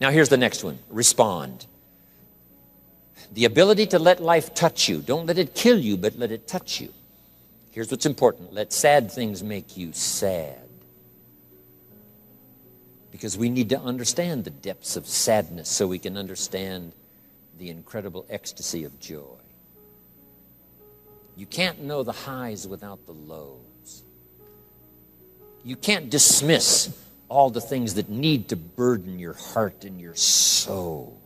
Now, 0.00 0.10
here's 0.10 0.30
the 0.30 0.36
next 0.36 0.64
one 0.64 0.78
respond. 0.88 1.66
The 3.32 3.44
ability 3.44 3.86
to 3.88 3.98
let 3.98 4.20
life 4.20 4.54
touch 4.54 4.88
you. 4.88 5.00
Don't 5.00 5.26
let 5.26 5.38
it 5.38 5.54
kill 5.54 5.78
you, 5.78 5.96
but 5.96 6.18
let 6.18 6.32
it 6.32 6.48
touch 6.48 6.80
you. 6.80 6.92
Here's 7.70 7.90
what's 7.90 8.06
important 8.06 8.52
let 8.52 8.72
sad 8.72 9.12
things 9.12 9.42
make 9.42 9.76
you 9.76 9.92
sad. 9.92 10.58
Because 13.12 13.36
we 13.36 13.50
need 13.50 13.68
to 13.68 13.80
understand 13.80 14.44
the 14.44 14.50
depths 14.50 14.96
of 14.96 15.06
sadness 15.06 15.68
so 15.68 15.86
we 15.86 15.98
can 15.98 16.16
understand 16.16 16.92
the 17.58 17.68
incredible 17.68 18.24
ecstasy 18.30 18.84
of 18.84 18.98
joy. 18.98 19.36
You 21.36 21.46
can't 21.46 21.82
know 21.82 22.02
the 22.02 22.12
highs 22.12 22.66
without 22.66 23.04
the 23.06 23.12
lows. 23.12 24.02
You 25.64 25.76
can't 25.76 26.08
dismiss 26.08 26.96
all 27.30 27.48
the 27.48 27.60
things 27.60 27.94
that 27.94 28.10
need 28.10 28.48
to 28.48 28.56
burden 28.56 29.18
your 29.18 29.32
heart 29.32 29.84
and 29.84 30.00
your 30.00 30.14
soul. 30.14 31.16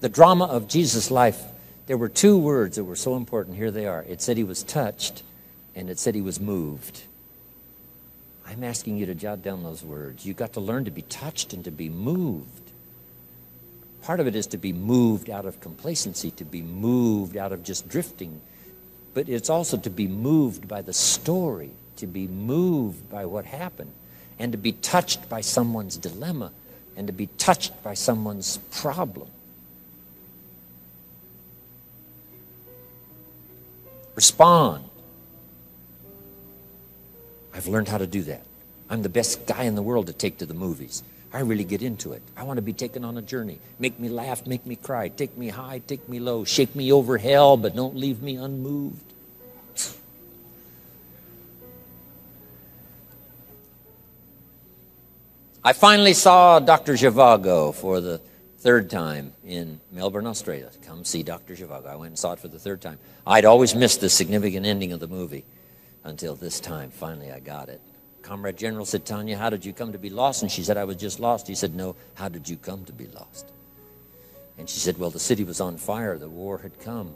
The 0.00 0.08
drama 0.08 0.44
of 0.44 0.68
Jesus' 0.68 1.10
life, 1.10 1.42
there 1.86 1.96
were 1.96 2.08
two 2.08 2.38
words 2.38 2.76
that 2.76 2.84
were 2.84 2.94
so 2.94 3.16
important. 3.16 3.56
Here 3.56 3.72
they 3.72 3.86
are. 3.86 4.04
It 4.06 4.20
said 4.20 4.36
he 4.36 4.44
was 4.44 4.62
touched, 4.62 5.24
and 5.74 5.90
it 5.90 5.98
said 5.98 6.14
he 6.14 6.20
was 6.20 6.38
moved. 6.38 7.02
I'm 8.46 8.62
asking 8.62 8.98
you 8.98 9.06
to 9.06 9.14
jot 9.14 9.42
down 9.42 9.64
those 9.64 9.82
words. 9.82 10.24
You've 10.24 10.36
got 10.36 10.52
to 10.52 10.60
learn 10.60 10.84
to 10.84 10.90
be 10.90 11.02
touched 11.02 11.52
and 11.52 11.64
to 11.64 11.70
be 11.70 11.88
moved. 11.88 12.70
Part 14.02 14.20
of 14.20 14.26
it 14.26 14.36
is 14.36 14.46
to 14.48 14.58
be 14.58 14.72
moved 14.72 15.28
out 15.28 15.46
of 15.46 15.60
complacency, 15.60 16.30
to 16.32 16.44
be 16.44 16.62
moved 16.62 17.36
out 17.36 17.52
of 17.52 17.62
just 17.62 17.88
drifting, 17.88 18.40
but 19.14 19.28
it's 19.28 19.50
also 19.50 19.76
to 19.78 19.90
be 19.90 20.06
moved 20.06 20.68
by 20.68 20.82
the 20.82 20.92
story, 20.92 21.70
to 21.98 22.06
be 22.06 22.26
moved 22.26 23.08
by 23.10 23.26
what 23.26 23.44
happened, 23.44 23.92
and 24.38 24.52
to 24.52 24.58
be 24.58 24.72
touched 24.72 25.28
by 25.28 25.40
someone's 25.40 25.96
dilemma, 25.96 26.52
and 26.96 27.06
to 27.06 27.12
be 27.12 27.26
touched 27.38 27.82
by 27.82 27.94
someone's 27.94 28.58
problem. 28.72 29.28
Respond. 34.14 34.84
I've 37.54 37.68
learned 37.68 37.88
how 37.88 37.98
to 37.98 38.06
do 38.06 38.22
that. 38.22 38.44
I'm 38.90 39.02
the 39.02 39.08
best 39.08 39.46
guy 39.46 39.64
in 39.64 39.74
the 39.74 39.82
world 39.82 40.06
to 40.06 40.12
take 40.12 40.38
to 40.38 40.46
the 40.46 40.54
movies. 40.54 41.02
I 41.32 41.40
really 41.40 41.64
get 41.64 41.82
into 41.82 42.12
it. 42.12 42.22
I 42.36 42.44
want 42.44 42.56
to 42.56 42.62
be 42.62 42.72
taken 42.72 43.04
on 43.04 43.18
a 43.18 43.22
journey. 43.22 43.58
Make 43.78 44.00
me 44.00 44.08
laugh, 44.08 44.46
make 44.46 44.64
me 44.64 44.76
cry, 44.76 45.08
take 45.08 45.36
me 45.36 45.48
high, 45.48 45.80
take 45.86 46.08
me 46.08 46.20
low, 46.20 46.44
shake 46.44 46.74
me 46.74 46.90
over 46.90 47.18
hell, 47.18 47.56
but 47.56 47.76
don't 47.76 47.96
leave 47.96 48.22
me 48.22 48.36
unmoved. 48.36 49.12
I 55.68 55.74
finally 55.74 56.14
saw 56.14 56.60
Dr. 56.60 56.94
Zhivago 56.94 57.74
for 57.74 58.00
the 58.00 58.22
third 58.56 58.88
time 58.88 59.34
in 59.44 59.82
Melbourne, 59.92 60.26
Australia. 60.26 60.70
Come 60.86 61.04
see 61.04 61.22
Dr. 61.22 61.54
Zhivago. 61.54 61.88
I 61.88 61.96
went 61.96 62.12
and 62.12 62.18
saw 62.18 62.32
it 62.32 62.38
for 62.38 62.48
the 62.48 62.58
third 62.58 62.80
time. 62.80 62.98
I'd 63.26 63.44
always 63.44 63.74
missed 63.74 64.00
the 64.00 64.08
significant 64.08 64.64
ending 64.64 64.92
of 64.92 65.00
the 65.00 65.08
movie 65.08 65.44
until 66.04 66.34
this 66.34 66.58
time. 66.58 66.90
Finally, 66.90 67.30
I 67.32 67.40
got 67.40 67.68
it. 67.68 67.82
Comrade 68.22 68.56
General 68.56 68.86
said, 68.86 69.04
Tanya, 69.04 69.36
how 69.36 69.50
did 69.50 69.62
you 69.62 69.74
come 69.74 69.92
to 69.92 69.98
be 69.98 70.08
lost? 70.08 70.40
And 70.40 70.50
she 70.50 70.62
said, 70.62 70.78
I 70.78 70.84
was 70.84 70.96
just 70.96 71.20
lost. 71.20 71.46
He 71.46 71.54
said, 71.54 71.74
No, 71.74 71.96
how 72.14 72.30
did 72.30 72.48
you 72.48 72.56
come 72.56 72.86
to 72.86 72.94
be 72.94 73.08
lost? 73.08 73.52
And 74.56 74.70
she 74.70 74.80
said, 74.80 74.96
Well, 74.96 75.10
the 75.10 75.20
city 75.20 75.44
was 75.44 75.60
on 75.60 75.76
fire. 75.76 76.16
The 76.16 76.30
war 76.30 76.56
had 76.56 76.80
come. 76.80 77.14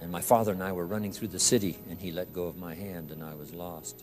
And 0.00 0.10
my 0.10 0.22
father 0.22 0.50
and 0.50 0.60
I 0.60 0.72
were 0.72 0.88
running 0.88 1.12
through 1.12 1.28
the 1.28 1.38
city, 1.38 1.78
and 1.88 2.00
he 2.00 2.10
let 2.10 2.32
go 2.32 2.48
of 2.48 2.56
my 2.56 2.74
hand, 2.74 3.12
and 3.12 3.22
I 3.22 3.36
was 3.36 3.54
lost. 3.54 4.02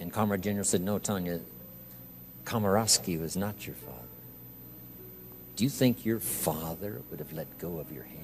And 0.00 0.12
Comrade 0.12 0.42
General 0.42 0.64
said, 0.64 0.80
No, 0.80 0.98
Tanya, 0.98 1.40
Komarovsky 2.44 3.20
was 3.20 3.36
not 3.36 3.66
your 3.66 3.76
father. 3.76 3.96
Do 5.56 5.64
you 5.64 5.70
think 5.70 6.06
your 6.06 6.20
father 6.20 7.02
would 7.10 7.20
have 7.20 7.32
let 7.32 7.58
go 7.58 7.78
of 7.78 7.92
your 7.92 8.04
hand? 8.04 8.18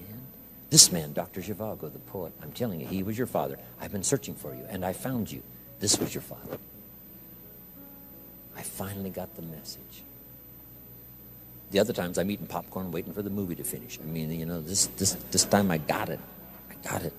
This 0.71 0.91
man, 0.91 1.13
Dr. 1.13 1.43
Zhivago, 1.43 1.93
the 1.93 1.99
poet, 1.99 2.33
I'm 2.43 2.51
telling 2.51 2.81
you, 2.81 2.87
he 2.87 3.03
was 3.03 3.17
your 3.17 3.27
father. 3.27 3.59
I've 3.81 3.93
been 3.93 4.03
searching 4.03 4.35
for 4.35 4.55
you, 4.55 4.65
and 4.69 4.85
I 4.85 4.95
found 4.95 5.31
you. 5.31 5.43
This 5.79 5.99
was 6.01 6.15
your 6.15 6.23
father. 6.23 6.59
I 8.57 8.63
finally 8.63 9.11
got 9.11 9.37
the 9.37 9.43
message. 9.43 10.03
The 11.71 11.79
other 11.79 11.93
times 11.93 12.17
I'm 12.17 12.31
eating 12.31 12.47
popcorn 12.47 12.91
waiting 12.91 13.13
for 13.13 13.23
the 13.23 13.31
movie 13.31 13.55
to 13.57 13.65
finish. 13.65 13.99
I 14.03 14.07
mean, 14.07 14.31
you 14.31 14.47
know, 14.47 14.61
this, 14.61 14.87
this, 14.97 15.13
this 15.31 15.45
time 15.45 15.71
I 15.71 15.79
got 15.79 16.09
it. 16.09 16.21
I 16.71 16.89
got 16.89 17.03
it. 17.03 17.13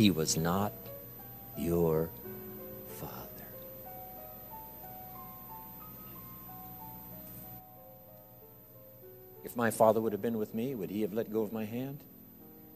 He 0.00 0.10
was 0.10 0.38
not 0.38 0.72
your 1.58 2.08
father. 2.98 3.44
If 9.44 9.54
my 9.56 9.70
father 9.70 10.00
would 10.00 10.12
have 10.12 10.22
been 10.22 10.38
with 10.38 10.54
me, 10.54 10.74
would 10.74 10.88
he 10.88 11.02
have 11.02 11.12
let 11.12 11.30
go 11.30 11.42
of 11.42 11.52
my 11.52 11.66
hand? 11.66 11.98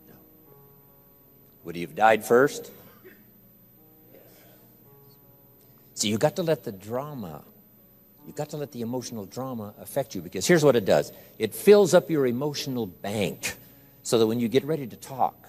No. 0.07 0.13
Would 1.65 1.77
he 1.77 1.81
have 1.81 1.95
died 1.95 2.27
first? 2.27 2.71
Yes. 4.13 4.23
So 5.95 6.09
you 6.09 6.19
got 6.19 6.37
to 6.37 6.43
let 6.43 6.65
the 6.65 6.73
drama, 6.73 7.43
You've 8.27 8.37
got 8.37 8.51
to 8.51 8.59
let 8.59 8.71
the 8.71 8.83
emotional 8.83 9.25
drama 9.25 9.73
affect 9.81 10.15
you 10.15 10.21
because 10.21 10.47
here's 10.47 10.63
what 10.63 10.77
it 10.77 10.85
does 10.85 11.11
it 11.39 11.55
fills 11.55 11.95
up 11.95 12.11
your 12.11 12.27
emotional 12.27 12.87
bank 12.87 13.57
so 14.03 14.19
that 14.19 14.27
when 14.27 14.41
you 14.41 14.49
get 14.49 14.65
ready 14.65 14.87
to 14.87 14.97
talk, 14.97 15.49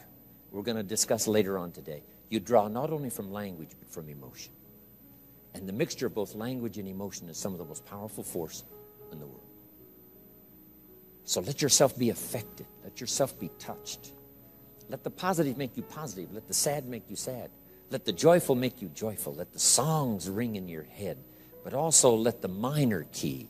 we're 0.56 0.64
going 0.64 0.78
to 0.78 0.84
discuss 0.84 1.28
later 1.28 1.58
on 1.58 1.74
today, 1.74 2.02
you 2.30 2.40
draw 2.40 2.70
not 2.70 2.90
only 2.90 3.10
from 3.10 3.30
language 3.30 3.72
but 3.78 3.90
from 3.90 4.08
emotion. 4.08 4.54
And 5.54 5.68
the 5.68 5.74
mixture 5.74 6.08
of 6.08 6.16
both 6.16 6.34
language 6.34 6.78
and 6.78 6.88
emotion 6.88 7.28
is 7.28 7.38
some 7.38 7.52
of 7.52 7.60
the 7.60 7.66
most 7.66 7.86
powerful 7.86 8.24
force 8.24 8.64
in 9.12 9.20
the 9.20 9.26
world. 9.26 9.42
So 11.26 11.42
let 11.42 11.62
yourself 11.62 11.98
be 11.98 12.10
affected. 12.10 12.68
Let 12.86 13.02
yourself 13.02 13.38
be 13.38 13.50
touched. 13.60 14.14
Let 14.88 15.04
the 15.04 15.10
positive 15.10 15.58
make 15.58 15.76
you 15.76 15.84
positive. 15.84 16.34
Let 16.34 16.48
the 16.48 16.54
sad 16.54 16.88
make 16.88 17.10
you 17.10 17.18
sad. 17.18 17.50
Let 17.90 18.06
the 18.06 18.14
joyful 18.14 18.56
make 18.56 18.82
you 18.82 18.88
joyful. 18.90 19.34
Let 19.34 19.52
the 19.52 19.60
songs 19.60 20.30
ring 20.30 20.56
in 20.56 20.70
your 20.70 20.84
head. 20.84 21.18
But 21.66 21.74
also 21.74 22.16
let 22.16 22.42
the 22.42 22.48
minor 22.48 23.08
key, 23.12 23.50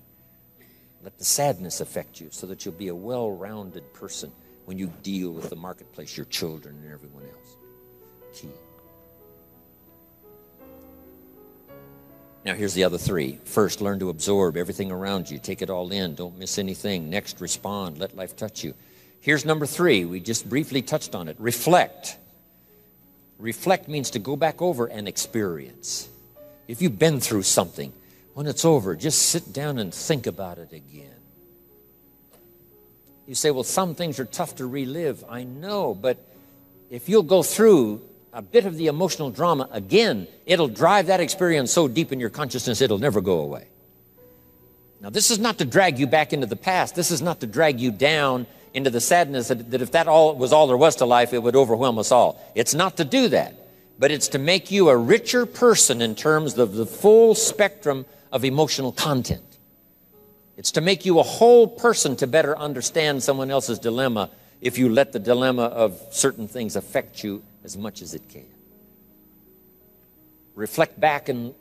let 1.03 1.19
the 1.19 1.25
sadness 1.25 1.81
affect 1.81 2.19
you 2.19 2.29
so 2.31 2.47
that 2.47 2.65
you'll 2.65 2.73
be 2.73 2.87
a 2.87 2.95
well 2.95 3.29
rounded 3.29 3.93
person 3.93 4.31
when 4.65 4.77
you 4.77 4.91
deal 5.03 5.31
with 5.31 5.49
the 5.49 5.55
marketplace, 5.55 6.17
your 6.17 6.25
children, 6.25 6.75
and 6.83 6.91
everyone 6.91 7.23
else. 7.23 7.57
Key. 8.33 8.49
Now, 12.43 12.53
here's 12.53 12.75
the 12.75 12.83
other 12.83 12.99
three. 12.99 13.39
First, 13.45 13.81
learn 13.81 13.97
to 13.99 14.09
absorb 14.09 14.55
everything 14.55 14.91
around 14.91 15.31
you. 15.31 15.39
Take 15.39 15.63
it 15.63 15.69
all 15.71 15.91
in. 15.91 16.13
Don't 16.13 16.37
miss 16.37 16.59
anything. 16.59 17.09
Next, 17.09 17.41
respond. 17.41 17.97
Let 17.97 18.15
life 18.15 18.35
touch 18.35 18.63
you. 18.63 18.75
Here's 19.19 19.45
number 19.45 19.65
three. 19.65 20.05
We 20.05 20.19
just 20.19 20.47
briefly 20.47 20.83
touched 20.83 21.15
on 21.15 21.27
it. 21.27 21.35
Reflect. 21.39 22.17
Reflect 23.39 23.87
means 23.87 24.11
to 24.11 24.19
go 24.19 24.35
back 24.35 24.61
over 24.61 24.85
and 24.85 25.07
experience. 25.07 26.07
If 26.67 26.81
you've 26.81 26.99
been 26.99 27.19
through 27.19 27.43
something, 27.43 27.91
when 28.35 28.45
it's 28.45 28.65
over, 28.65 28.95
just 28.95 29.29
sit 29.29 29.51
down 29.51 29.79
and 29.79 29.91
think 29.93 30.27
about 30.27 30.59
it 30.59 30.71
again. 30.71 31.24
You 33.27 33.35
say, 33.35 33.51
well, 33.51 33.63
some 33.63 33.95
things 33.95 34.19
are 34.19 34.25
tough 34.25 34.55
to 34.55 34.67
relive. 34.67 35.23
I 35.27 35.43
know, 35.43 35.95
but 35.95 36.17
if 36.89 37.09
you'll 37.09 37.23
go 37.23 37.41
through 37.41 38.01
a 38.31 38.41
bit 38.41 38.65
of 38.65 38.77
the 38.77 38.87
emotional 38.87 39.31
drama 39.31 39.67
again, 39.71 40.27
it'll 40.45 40.67
drive 40.67 41.07
that 41.07 41.19
experience 41.19 41.71
so 41.71 41.87
deep 41.87 42.11
in 42.11 42.19
your 42.19 42.29
consciousness 42.29 42.81
it'll 42.81 42.97
never 42.97 43.21
go 43.21 43.39
away. 43.39 43.67
Now, 45.01 45.09
this 45.09 45.31
is 45.31 45.39
not 45.39 45.57
to 45.59 45.65
drag 45.65 45.99
you 45.99 46.07
back 46.07 46.33
into 46.33 46.47
the 46.47 46.55
past. 46.55 46.95
This 46.95 47.11
is 47.11 47.21
not 47.21 47.39
to 47.41 47.47
drag 47.47 47.79
you 47.79 47.91
down 47.91 48.47
into 48.73 48.89
the 48.89 48.99
sadness 48.99 49.47
that, 49.47 49.71
that 49.71 49.81
if 49.81 49.91
that 49.91 50.07
all 50.07 50.35
was 50.35 50.51
all 50.51 50.67
there 50.67 50.77
was 50.77 50.97
to 50.97 51.05
life, 51.05 51.31
it 51.31 51.41
would 51.41 51.55
overwhelm 51.55 51.97
us 51.97 52.11
all. 52.11 52.41
It's 52.55 52.73
not 52.73 52.97
to 52.97 53.05
do 53.05 53.29
that, 53.29 53.55
but 53.97 54.11
it's 54.11 54.27
to 54.29 54.39
make 54.39 54.69
you 54.69 54.89
a 54.89 54.97
richer 54.97 55.45
person 55.45 56.01
in 56.01 56.13
terms 56.13 56.57
of 56.57 56.73
the 56.73 56.85
full 56.85 57.35
spectrum 57.35 58.05
of 58.31 58.43
emotional 58.43 58.91
content. 58.91 59.44
It's 60.57 60.71
to 60.71 60.81
make 60.81 61.05
you 61.05 61.19
a 61.19 61.23
whole 61.23 61.67
person 61.67 62.15
to 62.17 62.27
better 62.27 62.57
understand 62.57 63.23
someone 63.23 63.51
else's 63.51 63.79
dilemma 63.79 64.29
if 64.61 64.77
you 64.77 64.89
let 64.89 65.11
the 65.11 65.19
dilemma 65.19 65.63
of 65.63 66.01
certain 66.11 66.47
things 66.47 66.75
affect 66.75 67.23
you 67.23 67.43
as 67.63 67.75
much 67.75 68.01
as 68.01 68.13
it 68.13 68.29
can. 68.29 68.47
Reflect 70.55 70.99
back 70.99 71.27
and 71.27 71.53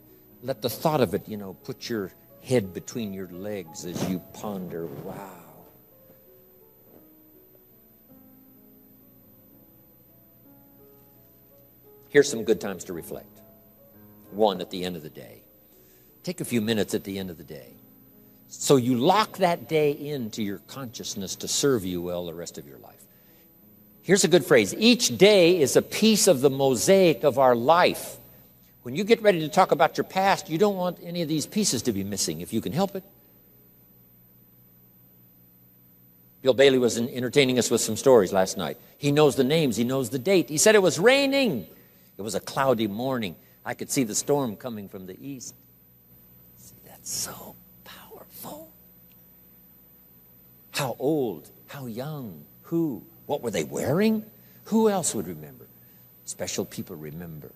let 0.43 0.63
the 0.63 0.71
thought 0.71 1.01
of 1.01 1.15
it, 1.15 1.29
you 1.29 1.37
know, 1.37 1.55
put 1.65 1.89
your 1.89 2.13
head 2.43 2.73
between 2.73 3.13
your 3.13 3.29
legs 3.29 3.85
as 3.85 4.09
you 4.09 4.21
ponder, 4.35 4.87
wow. 4.87 5.31
Here's 12.11 12.31
some 12.31 12.45
good 12.45 12.61
times 12.61 12.85
to 12.85 12.93
reflect. 12.93 13.41
One, 14.31 14.61
at 14.61 14.71
the 14.71 14.85
end 14.85 14.95
of 14.95 15.03
the 15.03 15.11
day. 15.11 15.43
Take 16.23 16.41
a 16.41 16.45
few 16.45 16.61
minutes 16.61 16.95
at 16.95 17.03
the 17.03 17.19
end 17.19 17.29
of 17.29 17.39
the 17.39 17.45
day. 17.45 17.75
So 18.49 18.77
you 18.77 18.97
lock 18.97 19.39
that 19.39 19.69
day 19.69 19.93
into 19.93 20.43
your 20.43 20.59
consciousness 20.69 21.37
to 21.37 21.49
serve 21.49 21.85
you 21.85 22.01
well 22.01 22.27
the 22.27 22.35
rest 22.35 22.59
of 22.59 22.67
your 22.67 22.79
life. 22.79 22.95
Here's 24.03 24.25
a 24.25 24.29
good 24.29 24.45
phrase 24.45 24.75
each 24.79 25.17
day 25.17 25.61
is 25.61 25.77
a 25.77 25.83
piece 25.83 26.27
of 26.27 26.41
the 26.41 26.51
mosaic 26.51 27.25
of 27.25 27.39
our 27.39 27.55
life. 27.57 28.17
When 28.83 28.95
you 28.95 29.03
get 29.03 29.23
ready 29.23 29.41
to 29.41 29.49
talk 29.49 29.73
about 29.73 29.97
your 29.97 30.05
past, 30.05 30.51
you 30.51 30.59
don't 30.59 30.77
want 30.77 30.99
any 31.03 31.23
of 31.23 31.29
these 31.29 31.47
pieces 31.47 31.83
to 31.83 31.93
be 31.93 32.05
missing 32.05 32.43
if 32.43 32.53
you 32.53 32.61
can 32.61 32.73
help 32.73 32.95
it. 32.95 33.03
Bill 36.43 36.53
Bailey 36.53 36.77
was 36.77 36.99
entertaining 36.99 37.59
us 37.59 37.71
with 37.71 37.81
some 37.81 37.97
stories 37.97 38.31
last 38.31 38.59
night. 38.59 38.77
He 38.99 39.11
knows 39.11 39.37
the 39.37 39.45
names, 39.45 39.79
he 39.79 39.85
knows 39.85 40.11
the 40.11 40.19
date. 40.19 40.51
He 40.51 40.59
said 40.59 40.75
it 40.75 40.83
was 40.83 40.99
raining. 40.99 41.67
It 42.19 42.23
was 42.23 42.35
a 42.35 42.41
cloudy 42.41 42.87
morning. 42.87 43.37
I 43.65 43.73
could 43.73 43.91
see 43.91 44.05
the 44.05 44.15
storm 44.15 44.57
coming 44.57 44.91
from 44.91 45.07
the 45.07 45.17
east. 45.19 45.55
See, 46.59 46.75
that's 46.85 47.11
so 47.11 47.57
powerful. 48.45 48.71
How 50.73 50.97
old, 50.99 51.51
how 51.69 51.87
young, 51.87 52.45
who, 52.63 53.03
what 53.27 53.43
were 53.43 53.51
they 53.51 53.65
wearing? 53.65 54.25
Who 54.65 54.89
else 54.89 55.15
would 55.15 55.27
remember? 55.27 55.67
Special 56.25 56.65
people 56.65 56.97
remember 56.97 57.53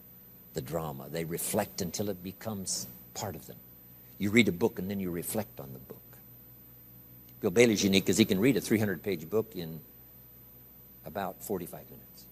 the 0.54 0.60
drama. 0.60 1.06
They 1.10 1.24
reflect 1.24 1.80
until 1.80 2.10
it 2.10 2.22
becomes 2.22 2.86
part 3.14 3.34
of 3.34 3.46
them. 3.46 3.56
You 4.18 4.30
read 4.30 4.48
a 4.48 4.52
book 4.52 4.78
and 4.78 4.90
then 4.90 5.00
you 5.00 5.10
reflect 5.10 5.60
on 5.60 5.72
the 5.72 5.78
book. 5.78 5.96
Bill 7.40 7.50
Bailey's 7.50 7.84
unique 7.84 8.04
because 8.04 8.18
he 8.18 8.24
can 8.24 8.40
read 8.40 8.56
a 8.56 8.60
300 8.60 9.02
page 9.02 9.28
book 9.30 9.52
in 9.54 9.80
about 11.06 11.42
45 11.42 11.84
minutes. 11.90 12.24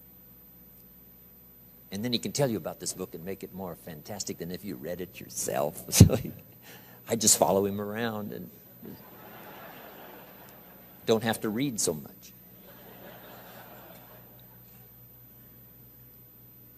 And 1.92 2.04
then 2.04 2.12
he 2.12 2.18
can 2.18 2.32
tell 2.32 2.50
you 2.50 2.56
about 2.56 2.80
this 2.80 2.92
book 2.92 3.14
and 3.14 3.24
make 3.24 3.44
it 3.44 3.54
more 3.54 3.76
fantastic 3.76 4.38
than 4.38 4.50
if 4.50 4.64
you 4.64 4.74
read 4.74 5.00
it 5.00 5.20
yourself. 5.20 5.84
I 7.08 7.16
just 7.16 7.38
follow 7.38 7.64
him 7.66 7.80
around 7.80 8.32
and 8.32 8.50
don't 11.06 11.22
have 11.22 11.40
to 11.42 11.48
read 11.48 11.80
so 11.80 11.94
much. 11.94 12.32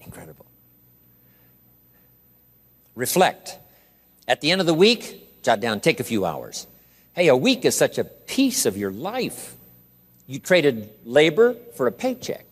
Incredible. 0.01 0.47
Reflect. 2.95 3.59
At 4.27 4.41
the 4.41 4.51
end 4.51 4.61
of 4.61 4.67
the 4.67 4.75
week, 4.75 5.43
jot 5.43 5.61
down, 5.61 5.81
take 5.81 6.01
a 6.01 6.05
few 6.05 6.27
hours. 6.27 6.67
Hey, 7.15 7.29
a 7.29 7.37
week 7.37 7.65
is 7.65 7.75
such 7.75 7.99
a 7.99 8.05
piece 8.05 8.67
of 8.67 8.77
your 8.77 8.93
life. 8.93 9.57
You 10.27 10.39
traded 10.39 10.91
labor 11.05 11.55
for 11.75 11.87
a 11.87 11.93
paycheck. 11.93 12.45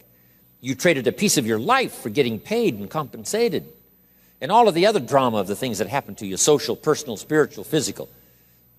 You 0.61 0.75
traded 0.75 1.07
a 1.07 1.13
piece 1.13 1.37
of 1.37 1.47
your 1.47 1.59
life 1.59 1.93
for 1.93 2.09
getting 2.09 2.41
paid 2.41 2.79
and 2.79 2.91
compensated. 2.91 3.71
And 4.41 4.53
all 4.53 4.69
of 4.69 4.75
the 4.75 4.87
other 4.87 5.01
drama 5.01 5.39
of 5.39 5.47
the 5.47 5.57
things 5.57 5.79
that 5.79 5.89
happen 5.89 6.15
to 6.17 6.27
you 6.27 6.37
social, 6.37 6.77
personal, 6.77 7.17
spiritual, 7.17 7.65
physical. 7.65 8.09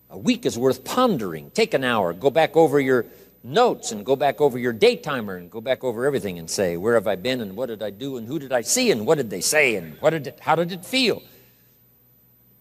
A 0.09 0.17
week 0.17 0.45
is 0.45 0.57
worth 0.57 0.83
pondering. 0.83 1.51
Take 1.51 1.73
an 1.73 1.83
hour, 1.83 2.13
go 2.13 2.29
back 2.29 2.55
over 2.55 2.79
your 2.79 3.05
notes 3.43 3.91
and 3.91 4.05
go 4.05 4.15
back 4.15 4.41
over 4.41 4.57
your 4.57 4.73
daytimer 4.73 5.37
and 5.37 5.49
go 5.49 5.61
back 5.61 5.83
over 5.83 6.05
everything 6.05 6.39
and 6.39 6.49
say, 6.49 6.77
where 6.77 6.95
have 6.95 7.07
I 7.07 7.15
been 7.15 7.41
and 7.41 7.55
what 7.55 7.67
did 7.67 7.81
I 7.81 7.89
do 7.89 8.17
and 8.17 8.27
who 8.27 8.39
did 8.39 8.51
I 8.51 8.61
see 8.61 8.91
and 8.91 9.05
what 9.05 9.15
did 9.15 9.29
they 9.29 9.41
say 9.41 9.75
and 9.75 9.99
what 10.01 10.11
did 10.11 10.27
it, 10.27 10.39
how 10.41 10.55
did 10.55 10.71
it 10.71 10.85
feel? 10.85 11.21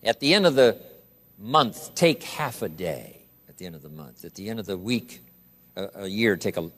At 0.03 0.21
the 0.21 0.35
end 0.35 0.47
of 0.47 0.55
the 0.55 0.79
month, 1.39 1.95
take 1.95 2.23
half 2.23 2.63
a 2.63 2.69
day 2.69 3.27
at 3.49 3.59
the 3.59 3.67
end 3.67 3.75
of 3.75 3.83
the 3.83 3.89
month. 3.89 4.25
At 4.25 4.35
the 4.35 4.49
end 4.49 4.61
of 4.61 4.67
the 4.67 4.77
week, 4.77 5.21
a, 5.77 6.03
a 6.03 6.07
year, 6.07 6.37
take 6.37 6.57
a, 6.57 6.71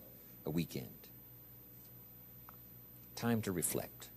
a 0.46 0.50
weekend. 0.50 0.86
Time 3.16 3.42
to 3.42 3.52
reflect. 3.52 4.08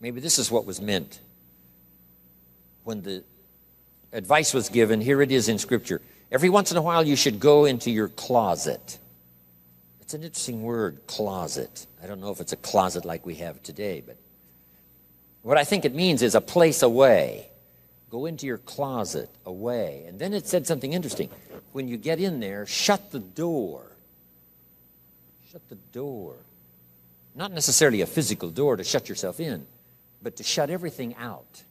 Maybe 0.00 0.20
this 0.20 0.38
is 0.38 0.50
what 0.50 0.64
was 0.64 0.80
meant 0.80 1.20
when 2.84 3.02
the 3.02 3.22
advice 4.12 4.54
was 4.54 4.68
given. 4.68 5.00
Here 5.00 5.20
it 5.22 5.30
is 5.30 5.48
in 5.48 5.58
Scripture. 5.58 6.00
Every 6.32 6.48
once 6.48 6.70
in 6.70 6.76
a 6.76 6.82
while, 6.82 7.06
you 7.06 7.16
should 7.16 7.38
go 7.38 7.64
into 7.64 7.90
your 7.90 8.08
closet. 8.08 8.98
It's 10.00 10.14
an 10.14 10.22
interesting 10.22 10.62
word, 10.62 11.00
closet. 11.06 11.86
I 12.02 12.06
don't 12.06 12.20
know 12.20 12.30
if 12.30 12.40
it's 12.40 12.52
a 12.52 12.56
closet 12.56 13.04
like 13.04 13.26
we 13.26 13.36
have 13.36 13.62
today, 13.62 14.02
but 14.04 14.16
what 15.42 15.58
I 15.58 15.64
think 15.64 15.84
it 15.84 15.94
means 15.94 16.22
is 16.22 16.34
a 16.34 16.40
place 16.40 16.82
away 16.82 17.50
Go 18.10 18.26
into 18.26 18.44
your 18.44 18.58
closet 18.58 19.30
away. 19.46 20.04
And 20.08 20.18
then 20.18 20.34
it 20.34 20.46
said 20.46 20.66
something 20.66 20.92
interesting. 20.92 21.30
When 21.72 21.86
you 21.86 21.96
get 21.96 22.18
in 22.18 22.40
there, 22.40 22.66
shut 22.66 23.12
the 23.12 23.20
door. 23.20 23.86
Shut 25.52 25.66
the 25.68 25.76
door. 25.76 26.34
Not 27.36 27.52
necessarily 27.52 28.00
a 28.00 28.06
physical 28.06 28.50
door 28.50 28.76
to 28.76 28.82
shut 28.82 29.08
yourself 29.08 29.38
in, 29.38 29.64
but 30.22 30.36
to 30.36 30.42
shut 30.42 30.70
everything 30.70 31.14
out. 31.16 31.62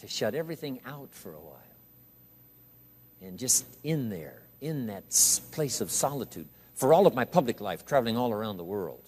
To 0.00 0.08
shut 0.08 0.34
everything 0.34 0.80
out 0.86 1.12
for 1.12 1.32
a 1.32 1.40
while. 1.40 1.54
And 3.20 3.38
just 3.38 3.66
in 3.82 4.10
there, 4.10 4.42
in 4.60 4.86
that 4.86 5.04
place 5.52 5.80
of 5.80 5.90
solitude. 5.90 6.48
For 6.74 6.92
all 6.92 7.06
of 7.06 7.14
my 7.14 7.24
public 7.24 7.60
life, 7.60 7.84
traveling 7.84 8.16
all 8.16 8.32
around 8.32 8.56
the 8.56 8.64
world, 8.64 9.02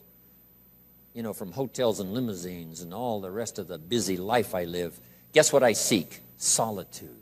you 1.15 1.23
know, 1.23 1.33
from 1.33 1.53
hotels 1.53 2.01
and 2.01 2.13
limousines 2.13 2.83
and 2.83 2.93
all 2.93 3.21
the 3.21 3.31
rest 3.31 3.59
of 3.59 3.69
the 3.69 3.79
busy 3.79 4.17
life 4.17 4.55
I 4.55 4.65
live, 4.65 5.01
guess 5.33 5.53
what 5.53 5.63
I 5.63 5.73
seek? 5.73 6.23
solitude. 6.41 7.17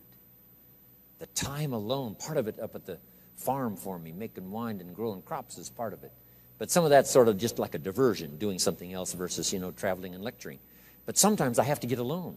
The 1.19 1.27
time 1.27 1.73
alone, 1.73 2.15
part 2.15 2.39
of 2.39 2.47
it 2.47 2.61
up 2.61 2.75
at 2.75 2.87
the 2.87 2.99
farm 3.37 3.77
for 3.77 3.99
me, 3.99 4.13
making 4.13 4.51
wine 4.51 4.81
and 4.81 4.95
growing 4.95 5.23
crops 5.23 5.59
is 5.59 5.69
part 5.69 5.93
of 5.93 6.05
it. 6.05 6.13
But 6.59 6.71
some 6.71 6.85
of 6.85 6.91
that's 6.91 7.11
sort 7.11 7.29
of 7.29 7.37
just 7.37 7.59
like 7.59 7.75
a 7.75 7.79
diversion, 7.79 8.39
doing 8.39 8.59
something 8.59 8.93
else 8.93 9.13
versus, 9.13 9.53
you 9.53 9.59
know, 9.59 9.73
traveling 9.73 10.15
and 10.15 10.23
lecturing. 10.23 10.59
But 11.09 11.17
sometimes 11.17 11.59
I 11.59 11.65
have 11.65 11.81
to 11.81 11.87
get 11.87 11.99
alone, 11.99 12.37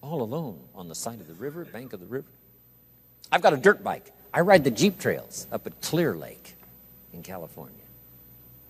all 0.00 0.22
alone 0.22 0.58
on 0.74 0.88
the 0.88 0.94
side 0.94 1.20
of 1.20 1.28
the 1.28 1.34
river, 1.34 1.66
bank 1.66 1.92
of 1.92 2.00
the 2.00 2.06
river. 2.06 2.30
I've 3.30 3.42
got 3.42 3.52
a 3.52 3.58
dirt 3.58 3.84
bike. 3.84 4.10
I 4.32 4.40
ride 4.40 4.64
the 4.64 4.70
Jeep 4.70 4.98
trails 4.98 5.46
up 5.52 5.66
at 5.66 5.78
Clear 5.82 6.16
Lake 6.16 6.54
in 7.12 7.22
California, 7.22 7.74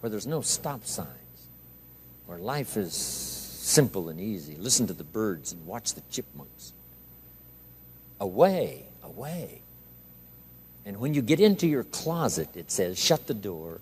where 0.01 0.11
there's 0.11 0.27
no 0.27 0.41
stop 0.41 0.85
signs, 0.85 1.09
where 2.27 2.39
life 2.39 2.77
is 2.77 2.93
simple 2.93 4.09
and 4.09 4.21
easy. 4.21 4.57
Listen 4.57 4.89
to 4.89 4.95
the 4.95 5.05
birds 5.05 5.53
and 5.53 5.65
watch 5.65 5.95
the 5.95 6.03
chipmunks. 6.11 6.73
Away, 8.19 8.83
away. 9.05 9.61
And 10.85 10.97
when 10.97 11.15
you 11.15 11.23
get 11.23 11.39
into 11.39 11.69
your 11.69 11.85
closet, 11.85 12.49
it 12.57 12.73
says, 12.73 12.99
shut 12.99 13.29
the 13.29 13.35
door. 13.35 13.79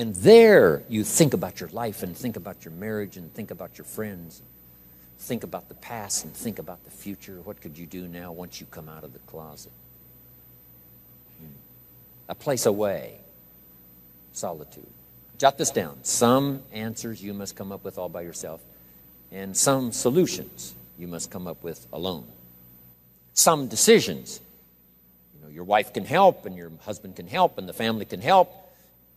And 0.00 0.14
there 0.14 0.82
you 0.88 1.04
think 1.04 1.34
about 1.34 1.60
your 1.60 1.68
life 1.68 2.02
and 2.02 2.16
think 2.16 2.36
about 2.36 2.64
your 2.64 2.72
marriage 2.72 3.18
and 3.18 3.30
think 3.34 3.50
about 3.50 3.76
your 3.76 3.84
friends. 3.84 4.40
Think 5.18 5.44
about 5.44 5.68
the 5.68 5.74
past 5.74 6.24
and 6.24 6.32
think 6.32 6.58
about 6.58 6.82
the 6.84 6.90
future. 6.90 7.38
What 7.44 7.60
could 7.60 7.76
you 7.76 7.84
do 7.84 8.08
now 8.08 8.32
once 8.32 8.62
you 8.62 8.66
come 8.70 8.88
out 8.88 9.04
of 9.04 9.12
the 9.12 9.18
closet? 9.18 9.72
Hmm. 11.38 11.52
A 12.30 12.34
place 12.34 12.64
away, 12.64 13.18
solitude. 14.32 14.86
Jot 15.36 15.58
this 15.58 15.70
down. 15.70 15.98
Some 16.02 16.62
answers 16.72 17.22
you 17.22 17.34
must 17.34 17.54
come 17.54 17.70
up 17.70 17.84
with 17.84 17.98
all 17.98 18.08
by 18.08 18.22
yourself 18.22 18.62
and 19.30 19.54
some 19.54 19.92
solutions 19.92 20.74
you 20.98 21.08
must 21.08 21.30
come 21.30 21.46
up 21.46 21.62
with 21.62 21.86
alone. 21.92 22.24
Some 23.34 23.68
decisions, 23.68 24.40
you 25.34 25.44
know, 25.44 25.52
your 25.52 25.64
wife 25.64 25.92
can 25.92 26.06
help, 26.06 26.46
and 26.46 26.56
your 26.56 26.72
husband 26.86 27.16
can 27.16 27.26
help, 27.26 27.58
and 27.58 27.68
the 27.68 27.74
family 27.74 28.06
can 28.06 28.22
help, 28.22 28.59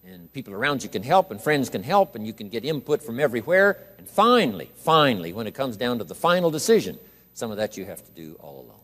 and 0.05 0.31
people 0.33 0.53
around 0.53 0.83
you 0.83 0.89
can 0.89 1.03
help, 1.03 1.31
and 1.31 1.41
friends 1.41 1.69
can 1.69 1.83
help, 1.83 2.15
and 2.15 2.27
you 2.27 2.33
can 2.33 2.49
get 2.49 2.65
input 2.65 3.01
from 3.01 3.19
everywhere. 3.19 3.77
And 3.97 4.07
finally, 4.07 4.69
finally, 4.75 5.33
when 5.33 5.47
it 5.47 5.53
comes 5.53 5.77
down 5.77 5.99
to 5.99 6.03
the 6.03 6.15
final 6.15 6.51
decision, 6.51 6.99
some 7.33 7.51
of 7.51 7.57
that 7.57 7.77
you 7.77 7.85
have 7.85 8.03
to 8.03 8.11
do 8.11 8.35
all 8.39 8.61
alone. 8.61 8.79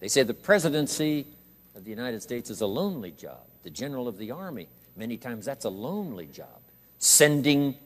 They 0.00 0.08
say 0.08 0.22
the 0.22 0.34
presidency 0.34 1.26
of 1.74 1.84
the 1.84 1.90
United 1.90 2.22
States 2.22 2.50
is 2.50 2.60
a 2.60 2.66
lonely 2.66 3.10
job. 3.10 3.40
The 3.62 3.70
general 3.70 4.06
of 4.06 4.18
the 4.18 4.30
army, 4.30 4.68
many 4.96 5.16
times 5.16 5.44
that's 5.44 5.64
a 5.64 5.70
lonely 5.70 6.26
job. 6.26 6.60
Sending 6.98 7.76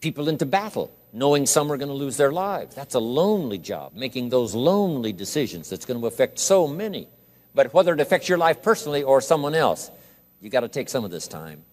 people 0.00 0.28
into 0.28 0.46
battle, 0.46 0.90
knowing 1.12 1.46
some 1.46 1.70
are 1.70 1.76
going 1.76 1.88
to 1.88 1.94
lose 1.94 2.16
their 2.16 2.32
lives. 2.32 2.74
That's 2.74 2.94
a 2.94 3.00
lonely 3.00 3.58
job, 3.58 3.94
making 3.94 4.30
those 4.30 4.54
lonely 4.54 5.12
decisions 5.12 5.68
that's 5.68 5.84
going 5.84 6.00
to 6.00 6.06
affect 6.06 6.38
so 6.38 6.66
many. 6.66 7.08
But 7.54 7.74
whether 7.74 7.92
it 7.92 8.00
affects 8.00 8.28
your 8.28 8.38
life 8.38 8.62
personally 8.62 9.02
or 9.02 9.20
someone 9.20 9.54
else, 9.54 9.90
you 10.40 10.50
got 10.50 10.60
to 10.60 10.68
take 10.68 10.88
some 10.88 11.04
of 11.04 11.10
this 11.10 11.28
time 11.28 11.64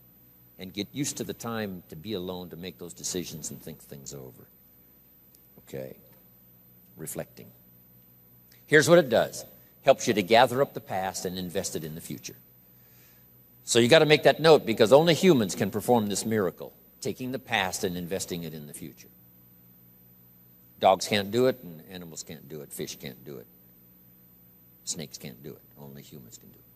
and 0.59 0.73
get 0.73 0.87
used 0.91 1.17
to 1.17 1.23
the 1.23 1.33
time 1.33 1.83
to 1.89 1.95
be 1.95 2.13
alone 2.13 2.49
to 2.49 2.55
make 2.55 2.77
those 2.77 2.93
decisions 2.93 3.51
and 3.51 3.61
think 3.61 3.79
things 3.79 4.13
over. 4.13 4.47
Okay. 5.59 5.97
Reflecting. 6.95 7.47
Here's 8.65 8.89
what 8.89 8.97
it 8.97 9.09
does 9.09 9.45
helps 9.83 10.07
you 10.07 10.13
to 10.13 10.23
gather 10.23 10.61
up 10.61 10.73
the 10.73 10.81
past 10.81 11.23
and 11.25 11.37
invest 11.37 11.75
it 11.75 11.83
in 11.83 11.95
the 11.95 12.01
future. 12.01 12.35
So 13.63 13.79
you 13.79 13.87
got 13.87 13.99
to 13.99 14.05
make 14.05 14.23
that 14.23 14.41
note 14.41 14.65
because 14.65 14.91
only 14.91 15.13
humans 15.13 15.55
can 15.55 15.71
perform 15.71 16.07
this 16.07 16.25
miracle 16.25 16.73
taking 17.01 17.31
the 17.31 17.39
past 17.39 17.83
and 17.83 17.95
investing 17.95 18.43
it 18.43 18.53
in 18.53 18.67
the 18.67 18.73
future. 18.73 19.07
Dogs 20.79 21.07
can't 21.07 21.31
do 21.31 21.47
it, 21.47 21.59
and 21.63 21.81
animals 21.89 22.23
can't 22.23 22.47
do 22.49 22.61
it. 22.61 22.71
Fish 22.71 22.97
can't 22.99 23.23
do 23.25 23.37
it. 23.37 23.47
Snakes 24.83 25.17
can't 25.17 25.41
do 25.43 25.51
it. 25.51 25.61
Only 25.79 26.01
humans 26.01 26.37
can 26.37 26.49
do 26.49 26.55
it. 26.55 26.66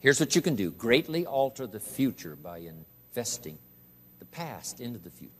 Here's 0.00 0.18
what 0.18 0.34
you 0.34 0.42
can 0.42 0.56
do 0.56 0.70
greatly 0.70 1.26
alter 1.26 1.66
the 1.66 1.80
future 1.80 2.34
by 2.34 2.58
investing 2.58 3.58
the 4.18 4.24
past 4.24 4.80
into 4.80 4.98
the 4.98 5.10
future. 5.10 5.32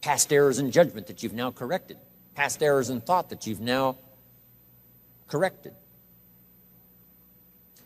Past 0.00 0.32
errors 0.32 0.58
in 0.58 0.70
judgment 0.70 1.06
that 1.06 1.22
you've 1.22 1.32
now 1.32 1.50
corrected, 1.50 1.98
past 2.34 2.62
errors 2.62 2.90
in 2.90 3.00
thought 3.00 3.30
that 3.30 3.46
you've 3.46 3.60
now 3.60 3.96
corrected, 5.28 5.74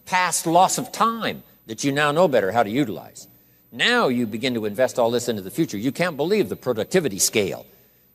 past 0.06 0.46
loss 0.46 0.78
of 0.78 0.90
time 0.90 1.42
that 1.66 1.84
you 1.84 1.92
now 1.92 2.10
know 2.12 2.26
better 2.28 2.50
how 2.50 2.62
to 2.62 2.70
utilize 2.70 3.28
Now 3.70 4.08
you 4.08 4.26
begin 4.26 4.54
to 4.54 4.64
invest 4.64 4.98
all 4.98 5.10
this 5.10 5.28
into 5.28 5.42
the 5.42 5.50
future. 5.50 5.76
You 5.76 5.92
can't 5.92 6.16
believe 6.16 6.48
the 6.48 6.56
productivity 6.56 7.18
scale. 7.18 7.66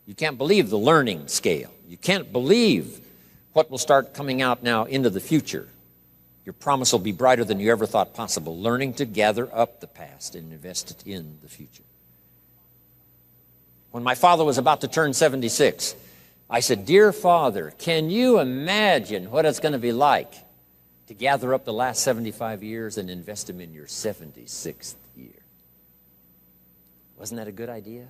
You 0.08 0.16
can't 0.16 0.38
believe 0.38 0.70
the 0.70 0.78
learning 0.78 1.28
scale. 1.28 1.72
You 1.88 1.98
can't 1.98 2.32
believe 2.32 3.00
what 3.54 3.70
will 3.70 3.78
start 3.78 4.16
coming 4.16 4.42
out 4.42 4.64
now 4.64 4.86
into 4.86 5.12
the 5.12 5.20
future. 5.20 5.68
Your 6.46 6.54
promise 6.54 6.92
will 6.92 7.00
be 7.00 7.12
brighter 7.12 7.46
than 7.46 7.60
you 7.60 7.72
ever 7.72 7.86
thought 7.86 8.14
possible, 8.14 8.58
learning 8.58 8.96
to 8.96 9.06
gather 9.06 9.50
up 9.56 9.80
the 9.80 9.88
past 9.88 10.36
and 10.36 10.52
invest 10.52 10.92
it 10.92 11.08
in 11.08 11.38
the 11.42 11.48
future. 11.48 11.84
When 13.92 14.04
my 14.04 14.16
father 14.16 14.44
was 14.44 14.58
about 14.58 14.82
to 14.82 14.88
turn 14.88 15.14
76, 15.14 15.96
I 16.50 16.60
said, 16.60 16.86
Dear 16.86 17.14
Father, 17.14 17.74
can 17.78 18.10
you 18.10 18.40
imagine 18.40 19.32
what 19.32 19.46
it's 19.46 19.60
going 19.60 19.74
to 19.74 19.80
be 19.80 19.92
like 19.92 20.34
to 21.08 21.14
gather 21.14 21.54
up 21.54 21.64
the 21.64 21.74
last 21.74 22.04
75 22.04 22.64
years 22.64 22.98
and 22.98 23.10
invest 23.10 23.48
them 23.48 23.62
in 23.62 23.74
your 23.74 23.86
76th 23.86 24.96
year? 25.16 25.30
Wasn't 27.18 27.38
that 27.38 27.48
a 27.48 27.52
good 27.52 27.70
idea? 27.70 28.08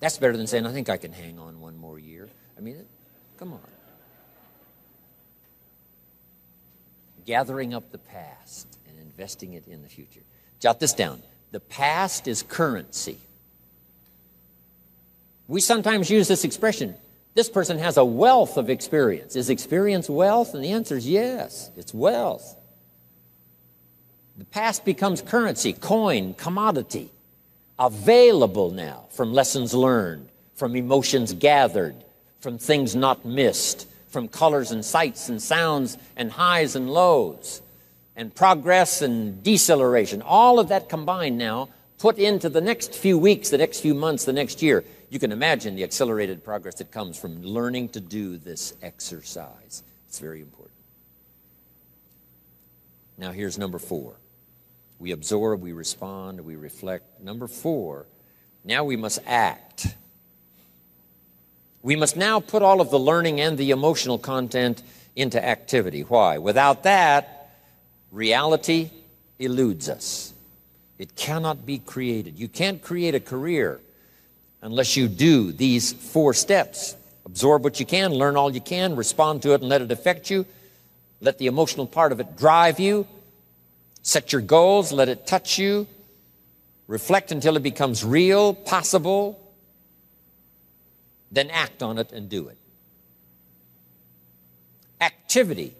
That's 0.00 0.16
better 0.18 0.36
than 0.36 0.46
saying, 0.46 0.66
I 0.66 0.72
think 0.72 0.88
I 0.88 0.96
can 0.96 1.12
hang 1.12 1.38
on 1.38 1.60
one 1.60 1.76
more 1.76 1.98
year. 1.98 2.28
I 2.56 2.60
mean, 2.60 2.84
come 3.38 3.52
on. 3.52 3.60
Gathering 7.26 7.74
up 7.74 7.92
the 7.92 7.98
past 7.98 8.78
and 8.88 8.98
investing 8.98 9.52
it 9.52 9.68
in 9.68 9.82
the 9.82 9.88
future. 9.88 10.22
Jot 10.60 10.80
this 10.80 10.94
down. 10.94 11.22
The 11.52 11.60
past 11.60 12.26
is 12.26 12.42
currency. 12.42 13.18
We 15.48 15.60
sometimes 15.60 16.10
use 16.10 16.28
this 16.28 16.44
expression 16.44 16.96
this 17.36 17.50
person 17.50 17.78
has 17.78 17.98
a 17.98 18.04
wealth 18.04 18.56
of 18.56 18.70
experience. 18.70 19.36
Is 19.36 19.50
experience 19.50 20.08
wealth? 20.08 20.54
And 20.54 20.64
the 20.64 20.70
answer 20.70 20.96
is 20.96 21.06
yes, 21.06 21.70
it's 21.76 21.92
wealth. 21.92 22.56
The 24.38 24.46
past 24.46 24.86
becomes 24.86 25.20
currency, 25.20 25.74
coin, 25.74 26.32
commodity, 26.32 27.10
available 27.78 28.70
now 28.70 29.04
from 29.10 29.34
lessons 29.34 29.74
learned, 29.74 30.30
from 30.54 30.76
emotions 30.76 31.34
gathered, 31.34 31.94
from 32.40 32.56
things 32.56 32.96
not 32.96 33.26
missed, 33.26 33.86
from 34.16 34.28
colors 34.28 34.70
and 34.70 34.82
sights 34.82 35.28
and 35.28 35.42
sounds 35.42 35.98
and 36.16 36.32
highs 36.32 36.74
and 36.74 36.88
lows, 36.88 37.60
and 38.16 38.34
progress 38.34 39.02
and 39.02 39.42
deceleration. 39.42 40.22
All 40.22 40.58
of 40.58 40.68
that 40.68 40.88
combined 40.88 41.36
now, 41.36 41.68
put 41.98 42.16
into 42.16 42.48
the 42.48 42.62
next 42.62 42.94
few 42.94 43.18
weeks, 43.18 43.50
the 43.50 43.58
next 43.58 43.80
few 43.80 43.92
months, 43.92 44.24
the 44.24 44.32
next 44.32 44.62
year 44.62 44.84
you 45.10 45.18
can 45.18 45.32
imagine 45.32 45.76
the 45.76 45.84
accelerated 45.84 46.42
progress 46.42 46.76
that 46.76 46.90
comes 46.90 47.18
from 47.18 47.42
learning 47.42 47.90
to 47.90 48.00
do 48.00 48.38
this 48.38 48.72
exercise. 48.80 49.82
It's 50.08 50.18
very 50.18 50.40
important. 50.40 50.72
Now, 53.18 53.32
here's 53.32 53.58
number 53.58 53.78
four 53.78 54.14
we 54.98 55.12
absorb, 55.12 55.60
we 55.60 55.74
respond, 55.74 56.40
we 56.40 56.56
reflect. 56.56 57.20
Number 57.20 57.46
four, 57.46 58.06
now 58.64 58.82
we 58.82 58.96
must 58.96 59.18
act. 59.26 59.94
We 61.82 61.96
must 61.96 62.16
now 62.16 62.40
put 62.40 62.62
all 62.62 62.80
of 62.80 62.90
the 62.90 62.98
learning 62.98 63.40
and 63.40 63.56
the 63.56 63.70
emotional 63.70 64.18
content 64.18 64.82
into 65.14 65.42
activity. 65.44 66.02
Why? 66.02 66.38
Without 66.38 66.82
that, 66.82 67.50
reality 68.10 68.90
eludes 69.38 69.88
us. 69.88 70.32
It 70.98 71.14
cannot 71.14 71.66
be 71.66 71.78
created. 71.78 72.38
You 72.38 72.48
can't 72.48 72.82
create 72.82 73.14
a 73.14 73.20
career 73.20 73.80
unless 74.62 74.96
you 74.96 75.08
do 75.08 75.52
these 75.52 75.92
four 75.92 76.34
steps. 76.34 76.96
Absorb 77.24 77.64
what 77.64 77.80
you 77.80 77.86
can, 77.86 78.12
learn 78.12 78.36
all 78.36 78.52
you 78.54 78.60
can, 78.60 78.96
respond 78.96 79.42
to 79.42 79.52
it 79.52 79.60
and 79.60 79.68
let 79.68 79.82
it 79.82 79.92
affect 79.92 80.30
you. 80.30 80.46
Let 81.20 81.38
the 81.38 81.46
emotional 81.46 81.86
part 81.86 82.12
of 82.12 82.20
it 82.20 82.36
drive 82.36 82.78
you. 82.80 83.06
Set 84.02 84.32
your 84.32 84.42
goals, 84.42 84.92
let 84.92 85.08
it 85.08 85.26
touch 85.26 85.58
you. 85.58 85.86
Reflect 86.86 87.32
until 87.32 87.56
it 87.56 87.62
becomes 87.62 88.04
real, 88.04 88.54
possible. 88.54 89.40
Then 91.36 91.50
act 91.50 91.82
on 91.82 91.98
it 91.98 92.12
and 92.12 92.28
do 92.28 92.48
it. 92.48 92.56
Activity 95.00 95.74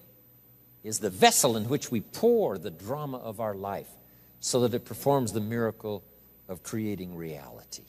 is 0.85 0.99
the 0.99 1.11
vessel 1.11 1.57
in 1.57 1.69
which 1.69 1.91
we 1.91 2.03
pour 2.03 2.59
the 2.59 2.71
drama 2.71 3.17
of 3.17 3.41
our 3.41 3.55
life 3.55 3.89
so 4.39 4.61
that 4.61 4.75
it 4.75 4.85
performs 4.85 5.33
the 5.33 5.41
miracle 5.41 6.03
of 6.49 6.63
creating 6.63 7.17
reality. 7.17 7.85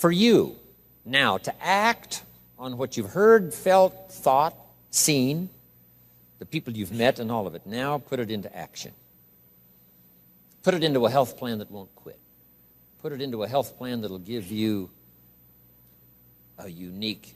for 0.00 0.10
you 0.10 0.56
now 1.04 1.36
to 1.36 1.52
act 1.62 2.22
on 2.58 2.78
what 2.78 2.96
you've 2.96 3.10
heard, 3.10 3.52
felt, 3.52 4.10
thought, 4.10 4.56
seen, 4.90 5.50
the 6.38 6.46
people 6.46 6.72
you've 6.72 6.90
met, 6.90 7.18
and 7.18 7.30
all 7.30 7.46
of 7.46 7.54
it. 7.54 7.66
Now 7.66 7.98
put 7.98 8.18
it 8.18 8.30
into 8.30 8.54
action. 8.56 8.92
Put 10.62 10.72
it 10.72 10.82
into 10.82 11.04
a 11.04 11.10
health 11.10 11.36
plan 11.36 11.58
that 11.58 11.70
won't 11.70 11.94
quit. 11.96 12.18
Put 13.02 13.12
it 13.12 13.22
into 13.22 13.42
a 13.42 13.48
health 13.48 13.78
plan 13.78 14.02
that'll 14.02 14.18
give 14.18 14.50
you 14.50 14.90
a 16.58 16.68
unique 16.68 17.34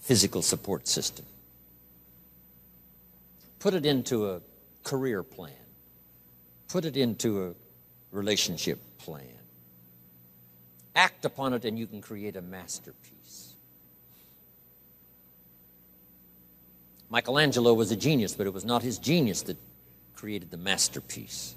physical 0.00 0.42
support 0.42 0.86
system. 0.86 1.26
Put 3.58 3.74
it 3.74 3.86
into 3.86 4.30
a 4.30 4.40
career 4.84 5.22
plan. 5.22 5.52
Put 6.68 6.84
it 6.84 6.96
into 6.96 7.44
a 7.46 7.54
relationship 8.10 8.78
plan. 8.98 9.26
Act 10.94 11.24
upon 11.24 11.54
it 11.54 11.64
and 11.64 11.78
you 11.78 11.86
can 11.86 12.00
create 12.00 12.36
a 12.36 12.42
masterpiece. 12.42 13.54
Michelangelo 17.10 17.74
was 17.74 17.90
a 17.90 17.96
genius, 17.96 18.34
but 18.34 18.46
it 18.46 18.54
was 18.54 18.64
not 18.64 18.82
his 18.82 18.98
genius 18.98 19.42
that 19.42 19.56
created 20.14 20.50
the 20.50 20.56
masterpiece. 20.56 21.54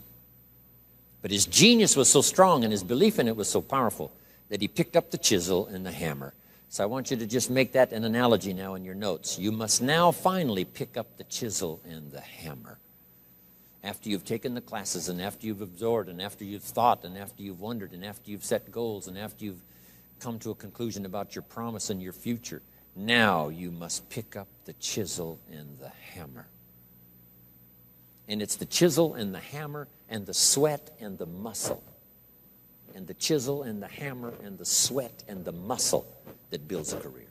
But 1.26 1.32
his 1.32 1.48
genius 1.48 1.96
was 1.96 2.08
so 2.08 2.22
strong 2.22 2.64
and 2.64 2.72
his 2.72 2.84
belief 2.84 3.18
in 3.18 3.28
it 3.28 3.36
was 3.36 3.50
so 3.50 3.60
powerful 3.60 4.12
that 4.50 4.62
he 4.62 4.68
picked 4.68 4.96
up 4.96 5.10
the 5.10 5.18
chisel 5.18 5.66
and 5.66 5.84
the 5.84 5.92
hammer. 5.92 6.36
So 6.70 6.84
I 6.84 6.86
want 6.86 7.10
you 7.10 7.18
to 7.18 7.26
just 7.26 7.50
make 7.50 7.72
that 7.72 7.92
an 7.94 8.04
analogy 8.04 8.54
now 8.54 8.76
in 8.76 8.86
your 8.86 8.94
notes. 8.94 9.40
You 9.40 9.52
must 9.52 9.82
now 9.82 10.12
finally 10.12 10.66
pick 10.66 10.98
up 10.98 11.18
the 11.18 11.24
chisel 11.24 11.82
and 11.84 12.12
the 12.12 12.22
hammer 12.22 12.78
after 13.84 14.08
you've 14.08 14.24
taken 14.24 14.54
the 14.54 14.62
classes 14.62 15.10
and 15.10 15.20
after 15.20 15.48
you've 15.48 15.62
absorbed 15.62 16.10
and 16.10 16.22
after 16.22 16.44
you've 16.44 16.62
thought 16.62 17.04
and 17.04 17.18
after 17.18 17.42
you've 17.42 17.60
wondered 17.60 17.94
and 17.94 18.06
after 18.06 18.30
you've 18.30 18.46
set 18.46 18.72
goals 18.72 19.08
and 19.08 19.18
after 19.18 19.46
you've 19.46 19.64
come 20.20 20.38
to 20.38 20.52
a 20.52 20.56
conclusion 20.56 21.08
about 21.08 21.34
your 21.34 21.42
promise 21.42 21.90
and 21.90 22.04
your 22.04 22.14
future, 22.14 22.62
now 22.96 23.48
you 23.48 23.72
must 23.72 24.08
pick 24.10 24.36
up 24.36 24.48
the 24.66 24.74
chisel 24.74 25.40
and 25.52 25.80
the 25.80 25.90
hammer. 25.90 26.46
And 28.28 28.42
it's 28.42 28.56
the 28.56 28.66
chisel 28.66 29.14
and 29.14 29.34
the 29.34 29.40
hammer 29.40 29.88
and 30.10 30.26
the 30.26 30.34
sweat 30.34 30.96
and 31.00 31.18
the 31.18 31.26
muscle. 31.26 31.84
And 32.96 33.06
the 33.06 33.14
chisel 33.14 33.64
and 33.64 33.82
the 33.82 33.88
hammer 33.88 34.34
and 34.44 34.58
the 34.58 34.66
sweat 34.66 35.24
and 35.28 35.44
the 35.44 35.52
muscle 35.52 36.08
that 36.50 36.68
builds 36.68 36.94
a 36.94 36.98
career. 36.98 37.28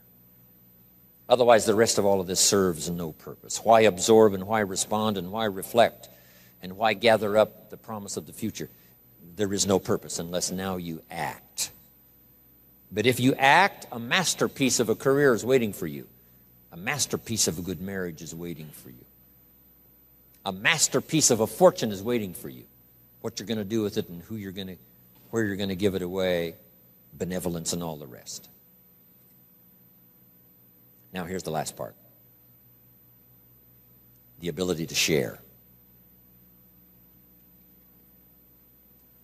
Otherwise, 1.29 1.65
the 1.65 1.75
rest 1.75 1.99
of 1.99 2.05
all 2.05 2.21
of 2.21 2.27
this 2.27 2.41
serves 2.41 2.91
no 2.91 3.13
purpose. 3.13 3.65
Why 3.65 3.83
absorb 3.83 4.35
and 4.35 4.47
why 4.47 4.61
respond 4.61 5.17
and 5.17 5.33
why 5.33 5.47
reflect 5.47 6.09
and 6.63 6.77
why 6.77 6.93
gather 6.95 7.39
up 7.39 7.71
the 7.71 7.77
promise 7.77 8.17
of 8.17 8.27
the 8.27 8.33
future? 8.33 8.69
There 9.37 9.53
is 9.53 9.67
no 9.67 9.79
purpose 9.79 10.19
unless 10.19 10.51
now 10.51 10.77
you 10.77 11.03
act. 11.11 11.71
But 12.93 13.07
if 13.07 13.19
you 13.19 13.35
act, 13.35 13.87
a 13.91 13.99
masterpiece 13.99 14.79
of 14.81 14.89
a 14.89 14.95
career 14.95 15.35
is 15.35 15.45
waiting 15.45 15.73
for 15.73 15.87
you. 15.87 16.07
A 16.73 16.77
masterpiece 16.77 17.49
of 17.49 17.59
a 17.59 17.63
good 17.63 17.81
marriage 17.81 18.21
is 18.21 18.35
waiting 18.35 18.69
for 18.69 18.91
you. 18.91 19.05
A 20.45 20.53
masterpiece 20.53 21.31
of 21.31 21.41
a 21.41 21.47
fortune 21.47 21.91
is 21.91 22.03
waiting 22.03 22.35
for 22.35 22.49
you. 22.49 22.65
What 23.23 23.39
you're 23.39 23.47
going 23.47 23.59
to 23.59 23.65
do 23.65 23.83
with 23.83 23.97
it 23.97 24.09
and 24.09 24.23
who 24.23 24.37
you're 24.37 24.53
going 24.53 24.67
to, 24.67 24.77
where 25.31 25.45
you're 25.45 25.57
going 25.57 25.71
to 25.71 25.77
give 25.77 25.95
it 25.95 26.03
away, 26.03 26.57
benevolence 27.15 27.73
and 27.73 27.83
all 27.83 27.97
the 27.97 28.07
rest. 28.07 28.49
Now, 31.13 31.25
here's 31.25 31.45
the 31.45 31.51
last 31.51 31.77
part 31.77 31.95
the 34.41 34.49
ability 34.49 34.87
to 34.87 34.95
share. 34.95 35.39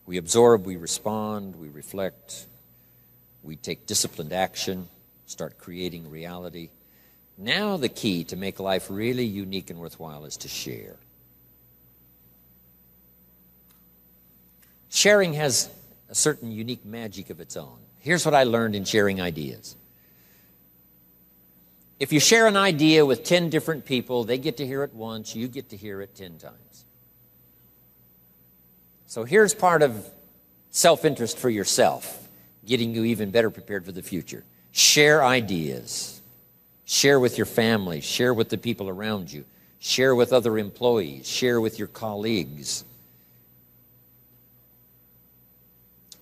We 0.06 0.16
absorb, 0.16 0.64
we 0.64 0.76
respond, 0.76 1.56
we 1.56 1.68
reflect, 1.68 2.46
we 3.42 3.56
take 3.56 3.86
disciplined 3.86 4.32
action, 4.32 4.88
start 5.26 5.58
creating 5.58 6.10
reality. 6.10 6.70
Now, 7.36 7.76
the 7.76 7.88
key 7.88 8.24
to 8.24 8.36
make 8.36 8.58
life 8.60 8.88
really 8.88 9.24
unique 9.26 9.68
and 9.68 9.78
worthwhile 9.78 10.24
is 10.24 10.38
to 10.38 10.48
share. 10.48 10.96
Sharing 14.90 15.32
has 15.34 15.70
a 16.08 16.14
certain 16.14 16.52
unique 16.52 16.84
magic 16.84 17.30
of 17.30 17.40
its 17.40 17.56
own. 17.56 17.78
Here's 18.00 18.24
what 18.26 18.34
I 18.34 18.42
learned 18.44 18.74
in 18.74 18.84
sharing 18.84 19.20
ideas. 19.20 19.76
If 21.98 22.12
you 22.12 22.20
share 22.20 22.46
an 22.46 22.56
idea 22.56 23.04
with 23.06 23.24
10 23.24 23.50
different 23.50 23.84
people, 23.84 24.24
they 24.24 24.38
get 24.38 24.58
to 24.58 24.66
hear 24.66 24.84
it 24.84 24.94
once, 24.94 25.34
you 25.34 25.48
get 25.48 25.70
to 25.70 25.76
hear 25.76 26.00
it 26.00 26.14
10 26.14 26.38
times. 26.38 26.84
So 29.06 29.24
here's 29.24 29.54
part 29.54 29.82
of 29.82 30.08
self 30.70 31.04
interest 31.04 31.38
for 31.38 31.50
yourself, 31.50 32.28
getting 32.64 32.94
you 32.94 33.04
even 33.04 33.30
better 33.30 33.50
prepared 33.50 33.84
for 33.84 33.92
the 33.92 34.02
future. 34.02 34.44
Share 34.72 35.24
ideas, 35.24 36.20
share 36.84 37.18
with 37.18 37.36
your 37.36 37.46
family, 37.46 38.00
share 38.00 38.32
with 38.32 38.48
the 38.50 38.58
people 38.58 38.88
around 38.88 39.32
you, 39.32 39.44
Share 39.80 40.14
with 40.14 40.34
other 40.34 40.58
employees, 40.58 41.26
share 41.26 41.58
with 41.58 41.78
your 41.78 41.88
colleagues. 41.88 42.84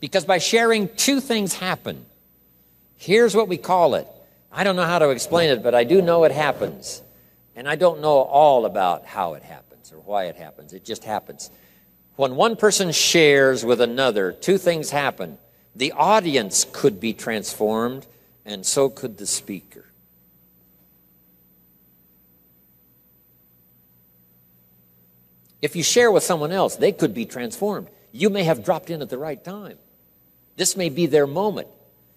Because 0.01 0.25
by 0.25 0.39
sharing, 0.39 0.89
two 0.97 1.21
things 1.21 1.55
happen. 1.55 2.05
Here's 2.97 3.35
what 3.35 3.49
we 3.49 3.57
call 3.57 3.95
it. 3.95 4.07
I 4.51 4.65
don't 4.65 4.77
know 4.77 4.85
how 4.85 4.99
to 4.99 5.11
explain 5.11 5.51
it, 5.51 5.63
but 5.63 5.75
I 5.75 5.85
do 5.85 6.03
know 6.03 6.25
it 6.25 6.33
happens. 6.33 7.03
And 7.55 7.69
I 7.69 7.77
don't 7.77 8.01
know 8.01 8.19
all 8.19 8.67
about 8.67 9.05
how 9.05 9.35
it 9.35 9.43
happens 9.43 9.93
or 9.93 9.97
why 9.99 10.25
it 10.25 10.37
happens. 10.37 10.73
It 10.73 10.85
just 10.85 11.05
happens. 11.05 11.51
When 12.17 12.37
one 12.37 12.57
person 12.57 12.93
shares 12.93 13.65
with 13.65 13.81
another, 13.81 14.33
two 14.33 14.59
things 14.59 14.91
happen. 14.91 15.39
The 15.77 15.93
audience 15.93 16.67
could 16.73 16.99
be 16.99 17.13
transformed, 17.13 18.07
and 18.45 18.67
so 18.67 18.89
could 18.89 19.19
the 19.19 19.27
speaker. 19.27 19.85
If 25.61 25.77
you 25.77 25.83
share 25.83 26.11
with 26.11 26.23
someone 26.23 26.53
else, 26.53 26.77
they 26.77 26.93
could 26.93 27.15
be 27.15 27.25
transformed. 27.25 27.89
You 28.13 28.31
may 28.31 28.45
have 28.45 28.65
dropped 28.65 28.91
in 28.91 29.03
at 29.03 29.09
the 29.09 29.19
right 29.19 29.43
time. 29.43 29.79
This 30.59 30.77
may 30.77 30.89
be 30.89 31.07
their 31.07 31.27
moment. 31.29 31.69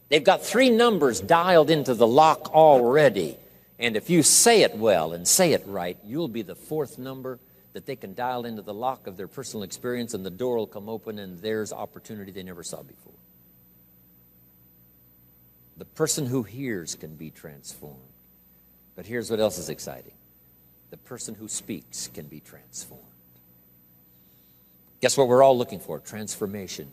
They've 0.10 0.24
got 0.24 0.44
three 0.44 0.72
numbers 0.72 1.22
dialed 1.22 1.70
into 1.70 1.94
the 1.94 2.08
lock 2.08 2.54
already. 2.54 3.38
And 3.78 3.96
if 3.96 4.10
you 4.10 4.24
say 4.24 4.64
it 4.64 4.76
well 4.76 5.14
and 5.14 5.28
say 5.28 5.54
it 5.54 5.64
right, 5.68 5.98
you'll 6.04 6.28
be 6.28 6.42
the 6.42 6.56
fourth 6.56 6.98
number 6.98 7.40
that 7.74 7.86
they 7.86 7.96
can 7.96 8.16
dial 8.16 8.46
into 8.46 8.64
the 8.64 8.74
lock 8.74 9.06
of 9.06 9.16
their 9.16 9.28
personal 9.28 9.64
experience, 9.64 10.16
and 10.16 10.26
the 10.26 10.32
door 10.32 10.58
will 10.58 10.68
come 10.68 10.90
open, 10.90 11.20
and 11.20 11.40
there's 11.40 11.72
opportunity 11.72 12.32
they 12.32 12.44
never 12.44 12.64
saw 12.64 12.82
before. 12.82 13.14
The 15.78 15.86
person 15.86 16.26
who 16.26 16.42
hears 16.42 16.96
can 16.96 17.16
be 17.16 17.30
transformed. 17.30 18.00
But 18.96 19.06
here's 19.06 19.30
what 19.30 19.40
else 19.40 19.60
is 19.60 19.70
exciting 19.70 20.14
the 20.90 20.98
person 20.98 21.36
who 21.36 21.48
speaks 21.48 22.08
can 22.08 22.26
be 22.26 22.40
transformed. 22.40 23.06
Guess 25.00 25.16
what 25.16 25.28
we're 25.28 25.44
all 25.44 25.58
looking 25.58 25.80
for? 25.80 26.00
Transformation 26.00 26.90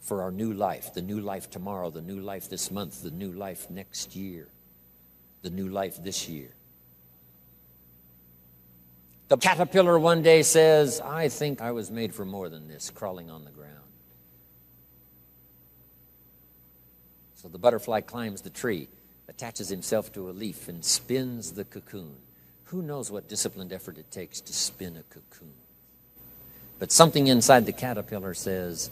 for 0.00 0.22
our 0.22 0.30
new 0.30 0.52
life, 0.52 0.94
the 0.94 1.02
new 1.02 1.20
life 1.20 1.50
tomorrow, 1.50 1.90
the 1.90 2.02
new 2.02 2.20
life 2.20 2.48
this 2.48 2.70
month, 2.70 3.02
the 3.02 3.10
new 3.10 3.32
life 3.32 3.68
next 3.70 4.16
year, 4.16 4.48
the 5.42 5.50
new 5.50 5.68
life 5.68 6.02
this 6.02 6.28
year. 6.28 6.50
The 9.28 9.36
caterpillar 9.36 9.98
one 9.98 10.22
day 10.22 10.42
says, 10.42 11.00
I 11.00 11.28
think 11.28 11.60
I 11.60 11.72
was 11.72 11.90
made 11.90 12.14
for 12.14 12.24
more 12.24 12.48
than 12.48 12.66
this, 12.66 12.88
crawling 12.88 13.30
on 13.30 13.44
the 13.44 13.50
ground. 13.50 13.74
So 17.34 17.48
the 17.48 17.58
butterfly 17.58 18.00
climbs 18.00 18.40
the 18.40 18.50
tree, 18.50 18.88
attaches 19.28 19.68
himself 19.68 20.10
to 20.14 20.30
a 20.30 20.32
leaf, 20.32 20.68
and 20.68 20.82
spins 20.82 21.52
the 21.52 21.64
cocoon. 21.64 22.16
Who 22.64 22.82
knows 22.82 23.10
what 23.10 23.28
disciplined 23.28 23.72
effort 23.72 23.98
it 23.98 24.10
takes 24.10 24.40
to 24.40 24.52
spin 24.52 24.96
a 24.96 25.02
cocoon? 25.02 25.52
But 26.78 26.90
something 26.90 27.26
inside 27.26 27.66
the 27.66 27.72
caterpillar 27.72 28.34
says, 28.34 28.90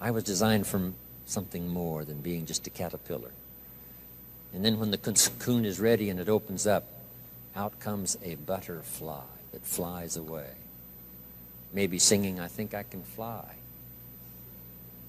I 0.00 0.10
was 0.10 0.24
designed 0.24 0.66
for 0.66 0.92
something 1.26 1.68
more 1.68 2.04
than 2.04 2.20
being 2.20 2.46
just 2.46 2.66
a 2.66 2.70
caterpillar. 2.70 3.32
And 4.54 4.64
then 4.64 4.78
when 4.78 4.90
the 4.90 4.98
cocoon 4.98 5.64
is 5.64 5.80
ready 5.80 6.08
and 6.08 6.18
it 6.18 6.28
opens 6.28 6.66
up, 6.66 6.84
out 7.54 7.78
comes 7.80 8.16
a 8.22 8.36
butterfly 8.36 9.24
that 9.52 9.64
flies 9.64 10.16
away. 10.16 10.50
Maybe 11.72 11.98
singing, 11.98 12.40
I 12.40 12.48
think 12.48 12.74
I 12.74 12.82
can 12.82 13.02
fly. 13.02 13.56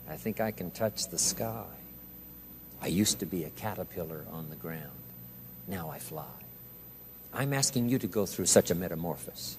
I 0.10 0.18
think 0.18 0.42
I 0.42 0.52
can 0.52 0.72
touch 0.72 1.08
the 1.08 1.20
sky. 1.20 1.66
I 2.82 2.88
used 2.88 3.20
to 3.20 3.26
be 3.26 3.44
a 3.44 3.50
caterpillar 3.52 4.26
on 4.32 4.50
the 4.50 4.56
ground. 4.56 4.90
Now 5.68 5.90
I 5.90 6.00
fly. 6.00 6.26
I'm 7.34 7.54
asking 7.54 7.90
you 7.90 8.00
to 8.00 8.08
go 8.08 8.26
through 8.26 8.48
such 8.48 8.72
a 8.72 8.76
metamorphosis. 8.76 9.58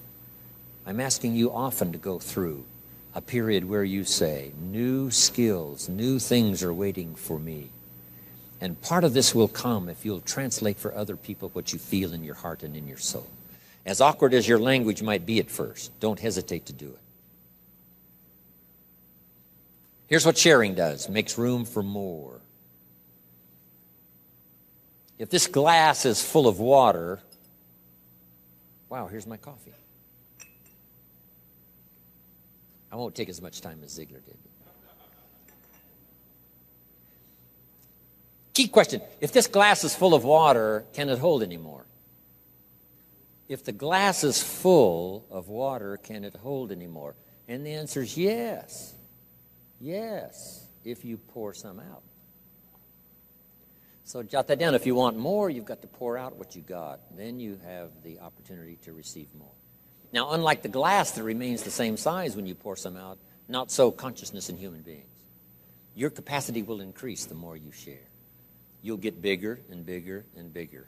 I'm 0.85 0.98
asking 0.98 1.37
you 1.37 1.52
often 1.52 1.92
to 1.92 1.98
go 1.98 2.18
through 2.18 2.64
a 3.14 3.20
period 3.20 3.68
where 3.68 3.85
you 3.85 4.05
say, 4.05 4.53
New 4.61 5.11
skills, 5.11 5.88
new 5.88 6.18
things 6.18 6.62
are 6.62 6.75
waiting 6.75 7.14
for 7.14 7.38
me. 7.38 7.70
And 8.61 8.81
part 8.83 9.05
of 9.05 9.14
this 9.14 9.35
will 9.35 9.49
come 9.49 9.88
if 9.88 10.05
you'll 10.05 10.20
translate 10.20 10.79
for 10.79 10.94
other 10.94 11.16
people 11.16 11.49
what 11.53 11.73
you 11.73 11.79
feel 11.79 12.12
in 12.12 12.25
your 12.25 12.35
heart 12.35 12.62
and 12.62 12.77
in 12.77 12.87
your 12.87 12.99
soul. 12.99 13.27
As 13.87 14.01
awkward 14.01 14.35
as 14.35 14.46
your 14.46 14.59
language 14.59 15.03
might 15.03 15.25
be 15.25 15.38
at 15.40 15.51
first, 15.51 15.99
don't 16.01 16.20
hesitate 16.20 16.66
to 16.66 16.73
do 16.73 16.88
it. 16.88 16.99
Here's 20.07 20.27
what 20.27 20.37
sharing 20.37 20.75
does 20.75 21.09
makes 21.09 21.38
room 21.38 21.64
for 21.64 21.83
more. 21.83 22.40
If 25.18 25.31
this 25.31 25.46
glass 25.46 26.05
is 26.05 26.23
full 26.23 26.49
of 26.49 26.59
water, 26.59 27.20
wow, 28.88 29.07
here's 29.07 29.27
my 29.27 29.37
coffee. 29.37 29.73
I 32.92 32.96
won't 32.96 33.14
take 33.14 33.29
as 33.29 33.40
much 33.40 33.61
time 33.61 33.81
as 33.85 33.98
Ziglar 33.98 34.24
did. 34.24 34.37
Key 38.55 38.68
question 38.68 39.00
If 39.20 39.33
this 39.33 39.46
glass 39.46 39.85
is 39.85 39.94
full 39.94 40.14
of 40.14 40.24
water, 40.24 40.85
can 40.92 41.09
it 41.09 41.18
hold 41.18 41.42
any 41.42 41.57
more? 41.57 41.85
If 43.48 43.64
the 43.64 43.72
glass 43.72 44.22
is 44.22 44.42
full 44.42 45.26
of 45.31 45.48
water, 45.48 45.96
can 45.96 46.24
it 46.24 46.37
hold 46.37 46.70
any 46.70 46.87
more? 46.87 47.14
And 47.48 47.66
the 47.66 47.72
answer 47.74 48.03
is 48.03 48.16
yes. 48.16 48.94
Yes, 49.81 50.66
if 50.85 51.05
you 51.05 51.16
pour 51.16 51.55
some 51.55 51.81
out. 51.81 52.03
So 54.05 54.22
jot 54.22 54.48
that 54.48 54.59
down. 54.59 54.74
If 54.74 54.87
you 54.87 54.94
want 54.94 55.16
more, 55.16 55.50
you've 55.50 55.64
got 55.64 55.83
to 55.83 55.88
pour 55.88 56.18
out 56.18 56.37
what 56.37 56.55
you 56.55 56.62
got. 56.62 57.00
Then 57.16 57.40
you 57.40 57.59
have 57.64 57.90
the 58.03 58.18
opportunity 58.20 58.76
to 58.85 58.92
receive 58.92 59.29
more. 59.38 59.48
Now, 60.12 60.33
unlike 60.33 60.62
the 60.62 60.68
glass 60.68 61.12
that 61.12 61.23
remains 61.23 61.62
the 61.62 61.70
same 61.70 61.96
size 61.96 62.35
when 62.35 62.46
you 62.46 62.55
pour 62.55 62.77
some 62.77 62.96
out, 62.96 63.18
not 63.49 63.70
so 63.70 63.90
consciousness 63.90 64.49
in 64.49 64.57
human 64.57 64.83
beings. 64.83 65.05
Your 65.94 66.11
capacity 66.11 66.62
will 66.62 66.81
increase 66.81 67.27
the 67.27 67.35
more 67.35 67.57
you 67.57 67.73
share. 67.73 68.09
You'll 68.83 68.96
get 68.96 69.20
bigger 69.20 69.61
and 69.70 69.85
bigger 69.85 70.25
and 70.37 70.53
bigger. 70.53 70.87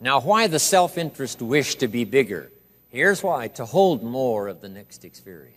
Now, 0.00 0.20
why 0.20 0.46
the 0.46 0.58
self 0.58 0.98
interest 0.98 1.40
wish 1.40 1.76
to 1.76 1.88
be 1.88 2.04
bigger? 2.04 2.50
Here's 2.88 3.22
why 3.22 3.48
to 3.48 3.64
hold 3.64 4.02
more 4.02 4.48
of 4.48 4.60
the 4.60 4.68
next 4.68 5.04
experience. 5.04 5.52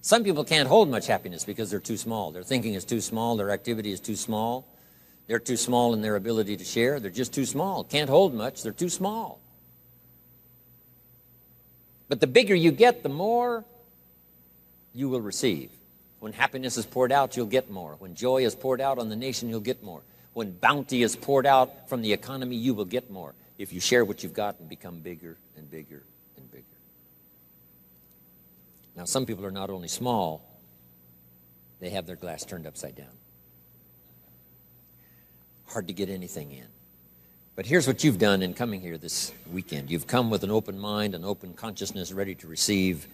Some 0.00 0.24
people 0.24 0.44
can't 0.44 0.68
hold 0.68 0.90
much 0.90 1.06
happiness 1.06 1.44
because 1.44 1.70
they're 1.70 1.80
too 1.80 1.96
small. 1.96 2.32
Their 2.32 2.42
thinking 2.42 2.74
is 2.74 2.84
too 2.84 3.00
small, 3.00 3.36
their 3.36 3.50
activity 3.50 3.92
is 3.92 4.00
too 4.00 4.16
small, 4.16 4.66
they're 5.28 5.38
too 5.38 5.56
small 5.56 5.94
in 5.94 6.02
their 6.02 6.16
ability 6.16 6.56
to 6.56 6.64
share, 6.64 6.98
they're 6.98 7.10
just 7.10 7.32
too 7.32 7.46
small. 7.46 7.84
Can't 7.84 8.10
hold 8.10 8.34
much, 8.34 8.62
they're 8.62 8.72
too 8.72 8.88
small. 8.88 9.41
But 12.12 12.20
the 12.20 12.26
bigger 12.26 12.54
you 12.54 12.72
get, 12.72 13.02
the 13.02 13.08
more 13.08 13.64
you 14.92 15.08
will 15.08 15.22
receive. 15.22 15.70
When 16.20 16.34
happiness 16.34 16.76
is 16.76 16.84
poured 16.84 17.10
out, 17.10 17.38
you'll 17.38 17.46
get 17.46 17.70
more. 17.70 17.96
When 18.00 18.14
joy 18.14 18.44
is 18.44 18.54
poured 18.54 18.82
out 18.82 18.98
on 18.98 19.08
the 19.08 19.16
nation, 19.16 19.48
you'll 19.48 19.60
get 19.60 19.82
more. 19.82 20.02
When 20.34 20.50
bounty 20.52 21.02
is 21.02 21.16
poured 21.16 21.46
out 21.46 21.88
from 21.88 22.02
the 22.02 22.12
economy, 22.12 22.56
you 22.56 22.74
will 22.74 22.84
get 22.84 23.10
more 23.10 23.32
if 23.56 23.72
you 23.72 23.80
share 23.80 24.04
what 24.04 24.22
you've 24.22 24.34
got 24.34 24.60
and 24.60 24.68
become 24.68 24.98
bigger 24.98 25.38
and 25.56 25.70
bigger 25.70 26.02
and 26.36 26.50
bigger. 26.50 26.66
Now, 28.94 29.06
some 29.06 29.24
people 29.24 29.46
are 29.46 29.50
not 29.50 29.70
only 29.70 29.88
small, 29.88 30.44
they 31.80 31.88
have 31.88 32.06
their 32.06 32.16
glass 32.16 32.44
turned 32.44 32.66
upside 32.66 32.94
down. 32.94 33.16
Hard 35.64 35.88
to 35.88 35.94
get 35.94 36.10
anything 36.10 36.52
in. 36.52 36.66
But 37.54 37.66
here's 37.66 37.86
what 37.86 38.02
you've 38.02 38.18
done 38.18 38.40
in 38.40 38.54
coming 38.54 38.80
here 38.80 38.96
this 38.96 39.30
weekend. 39.52 39.90
You've 39.90 40.06
come 40.06 40.30
with 40.30 40.42
an 40.42 40.50
open 40.50 40.78
mind, 40.78 41.14
an 41.14 41.22
open 41.22 41.52
consciousness, 41.52 42.10
ready 42.10 42.34
to 42.36 42.46
receive. 42.46 43.06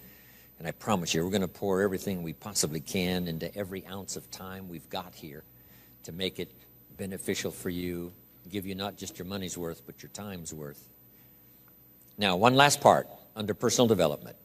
And 0.59 0.67
I 0.67 0.71
promise 0.71 1.13
you, 1.13 1.25
we're 1.25 1.29
going 1.29 1.41
to 1.41 1.47
pour 1.49 1.81
everything 1.81 2.23
we 2.23 2.31
possibly 2.31 2.79
can 2.79 3.27
into 3.27 3.53
every 3.53 3.85
ounce 3.87 4.15
of 4.15 4.31
time 4.31 4.69
we've 4.69 4.89
got 4.89 5.13
here 5.13 5.43
to 6.03 6.13
make 6.13 6.39
it 6.39 6.49
beneficial 6.97 7.51
for 7.51 7.69
you, 7.69 8.13
give 8.49 8.65
you 8.65 8.75
not 8.75 8.95
just 8.95 9.19
your 9.19 9.25
money's 9.25 9.57
worth, 9.57 9.81
but 9.85 10.01
your 10.01 10.09
time's 10.13 10.53
worth. 10.53 10.87
Now, 12.17 12.37
one 12.37 12.55
last 12.55 12.79
part 12.79 13.09
under 13.35 13.53
personal 13.53 13.87
development. 13.87 14.37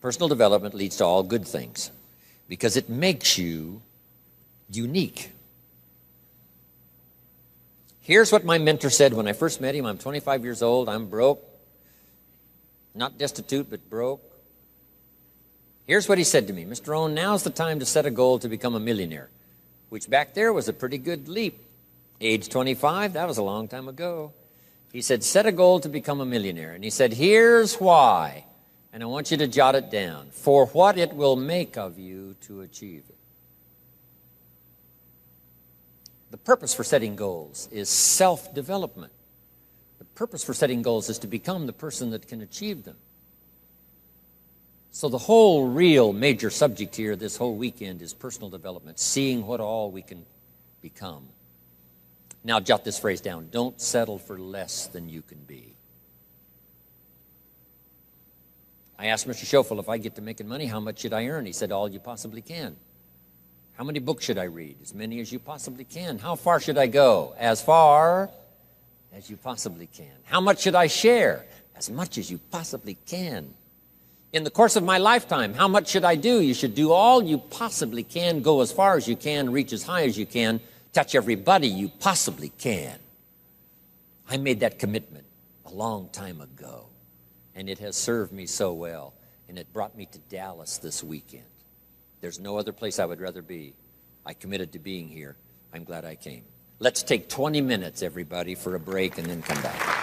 Personal 0.00 0.28
development 0.28 0.74
leads 0.74 0.96
to 0.98 1.04
all 1.04 1.24
good 1.24 1.46
things 1.46 1.90
because 2.46 2.76
it 2.76 2.88
makes 2.88 3.36
you 3.36 3.82
unique. 4.70 5.32
Here's 8.06 8.30
what 8.30 8.44
my 8.44 8.58
mentor 8.58 8.88
said 8.88 9.14
when 9.14 9.26
I 9.26 9.32
first 9.32 9.60
met 9.60 9.74
him. 9.74 9.84
I'm 9.84 9.98
25 9.98 10.44
years 10.44 10.62
old. 10.62 10.88
I'm 10.88 11.08
broke. 11.08 11.42
Not 12.94 13.18
destitute, 13.18 13.68
but 13.68 13.90
broke. 13.90 14.22
Here's 15.88 16.08
what 16.08 16.16
he 16.16 16.22
said 16.22 16.46
to 16.46 16.52
me 16.52 16.64
Mr. 16.64 16.86
Rohn, 16.86 17.14
now's 17.14 17.42
the 17.42 17.50
time 17.50 17.80
to 17.80 17.84
set 17.84 18.06
a 18.06 18.12
goal 18.12 18.38
to 18.38 18.48
become 18.48 18.76
a 18.76 18.78
millionaire, 18.78 19.28
which 19.88 20.08
back 20.08 20.34
there 20.34 20.52
was 20.52 20.68
a 20.68 20.72
pretty 20.72 20.98
good 20.98 21.26
leap. 21.26 21.58
Age 22.20 22.48
25, 22.48 23.14
that 23.14 23.26
was 23.26 23.38
a 23.38 23.42
long 23.42 23.66
time 23.66 23.88
ago. 23.88 24.32
He 24.92 25.02
said, 25.02 25.24
Set 25.24 25.44
a 25.44 25.50
goal 25.50 25.80
to 25.80 25.88
become 25.88 26.20
a 26.20 26.24
millionaire. 26.24 26.74
And 26.74 26.84
he 26.84 26.90
said, 26.90 27.12
Here's 27.12 27.74
why. 27.74 28.44
And 28.92 29.02
I 29.02 29.06
want 29.06 29.32
you 29.32 29.36
to 29.38 29.48
jot 29.48 29.74
it 29.74 29.90
down 29.90 30.28
for 30.30 30.66
what 30.66 30.96
it 30.96 31.12
will 31.12 31.34
make 31.34 31.76
of 31.76 31.98
you 31.98 32.36
to 32.42 32.60
achieve 32.60 33.02
it. 33.08 33.15
The 36.36 36.42
purpose 36.42 36.74
for 36.74 36.84
setting 36.84 37.16
goals 37.16 37.66
is 37.72 37.88
self 37.88 38.52
development. 38.52 39.10
The 39.98 40.04
purpose 40.04 40.44
for 40.44 40.52
setting 40.52 40.82
goals 40.82 41.08
is 41.08 41.18
to 41.20 41.26
become 41.26 41.64
the 41.64 41.72
person 41.72 42.10
that 42.10 42.28
can 42.28 42.42
achieve 42.42 42.84
them. 42.84 42.98
So, 44.90 45.08
the 45.08 45.16
whole 45.16 45.66
real 45.66 46.12
major 46.12 46.50
subject 46.50 46.94
here 46.94 47.16
this 47.16 47.38
whole 47.38 47.54
weekend 47.56 48.02
is 48.02 48.12
personal 48.12 48.50
development, 48.50 48.98
seeing 48.98 49.46
what 49.46 49.60
all 49.60 49.90
we 49.90 50.02
can 50.02 50.26
become. 50.82 51.26
Now, 52.44 52.60
jot 52.60 52.84
this 52.84 52.98
phrase 52.98 53.22
down 53.22 53.48
don't 53.50 53.80
settle 53.80 54.18
for 54.18 54.38
less 54.38 54.88
than 54.88 55.08
you 55.08 55.22
can 55.22 55.38
be. 55.38 55.72
I 58.98 59.06
asked 59.06 59.26
Mr. 59.26 59.46
Shoaff 59.46 59.78
if 59.80 59.88
I 59.88 59.96
get 59.96 60.16
to 60.16 60.22
making 60.22 60.48
money, 60.48 60.66
how 60.66 60.80
much 60.80 60.98
should 60.98 61.14
I 61.14 61.28
earn? 61.28 61.46
He 61.46 61.52
said, 61.52 61.72
All 61.72 61.88
you 61.88 61.98
possibly 61.98 62.42
can. 62.42 62.76
How 63.76 63.84
many 63.84 63.98
books 63.98 64.24
should 64.24 64.38
I 64.38 64.44
read? 64.44 64.76
As 64.82 64.94
many 64.94 65.20
as 65.20 65.30
you 65.30 65.38
possibly 65.38 65.84
can. 65.84 66.18
How 66.18 66.34
far 66.34 66.60
should 66.60 66.78
I 66.78 66.86
go? 66.86 67.34
As 67.38 67.60
far 67.60 68.30
as 69.12 69.28
you 69.28 69.36
possibly 69.36 69.86
can. 69.86 70.12
How 70.24 70.40
much 70.40 70.60
should 70.60 70.74
I 70.74 70.86
share? 70.86 71.44
As 71.76 71.90
much 71.90 72.16
as 72.16 72.30
you 72.30 72.38
possibly 72.50 72.96
can. 73.06 73.52
In 74.32 74.44
the 74.44 74.50
course 74.50 74.76
of 74.76 74.82
my 74.84 74.96
lifetime, 74.98 75.52
how 75.52 75.68
much 75.68 75.88
should 75.88 76.04
I 76.04 76.16
do? 76.16 76.40
You 76.40 76.54
should 76.54 76.74
do 76.74 76.90
all 76.90 77.22
you 77.22 77.38
possibly 77.38 78.02
can, 78.02 78.40
go 78.40 78.62
as 78.62 78.72
far 78.72 78.96
as 78.96 79.06
you 79.06 79.14
can, 79.16 79.52
reach 79.52 79.72
as 79.72 79.82
high 79.82 80.04
as 80.04 80.18
you 80.18 80.26
can, 80.26 80.60
touch 80.92 81.14
everybody 81.14 81.68
you 81.68 81.88
possibly 82.00 82.50
can. 82.58 82.98
I 84.28 84.38
made 84.38 84.60
that 84.60 84.78
commitment 84.78 85.26
a 85.66 85.70
long 85.70 86.08
time 86.10 86.40
ago, 86.40 86.86
and 87.54 87.68
it 87.68 87.78
has 87.78 87.94
served 87.96 88.32
me 88.32 88.46
so 88.46 88.72
well, 88.72 89.14
and 89.48 89.58
it 89.58 89.72
brought 89.72 89.96
me 89.96 90.06
to 90.06 90.18
Dallas 90.18 90.78
this 90.78 91.04
weekend. 91.04 91.44
There's 92.26 92.40
no 92.40 92.58
other 92.58 92.72
place 92.72 92.98
I 92.98 93.04
would 93.04 93.20
rather 93.20 93.40
be. 93.40 93.72
I 94.26 94.34
committed 94.34 94.72
to 94.72 94.80
being 94.80 95.06
here. 95.06 95.36
I'm 95.72 95.84
glad 95.84 96.04
I 96.04 96.16
came. 96.16 96.42
Let's 96.80 97.04
take 97.04 97.28
20 97.28 97.60
minutes, 97.60 98.02
everybody, 98.02 98.56
for 98.56 98.74
a 98.74 98.80
break 98.80 99.16
and 99.16 99.28
then 99.28 99.42
come 99.42 99.62
back. 99.62 99.95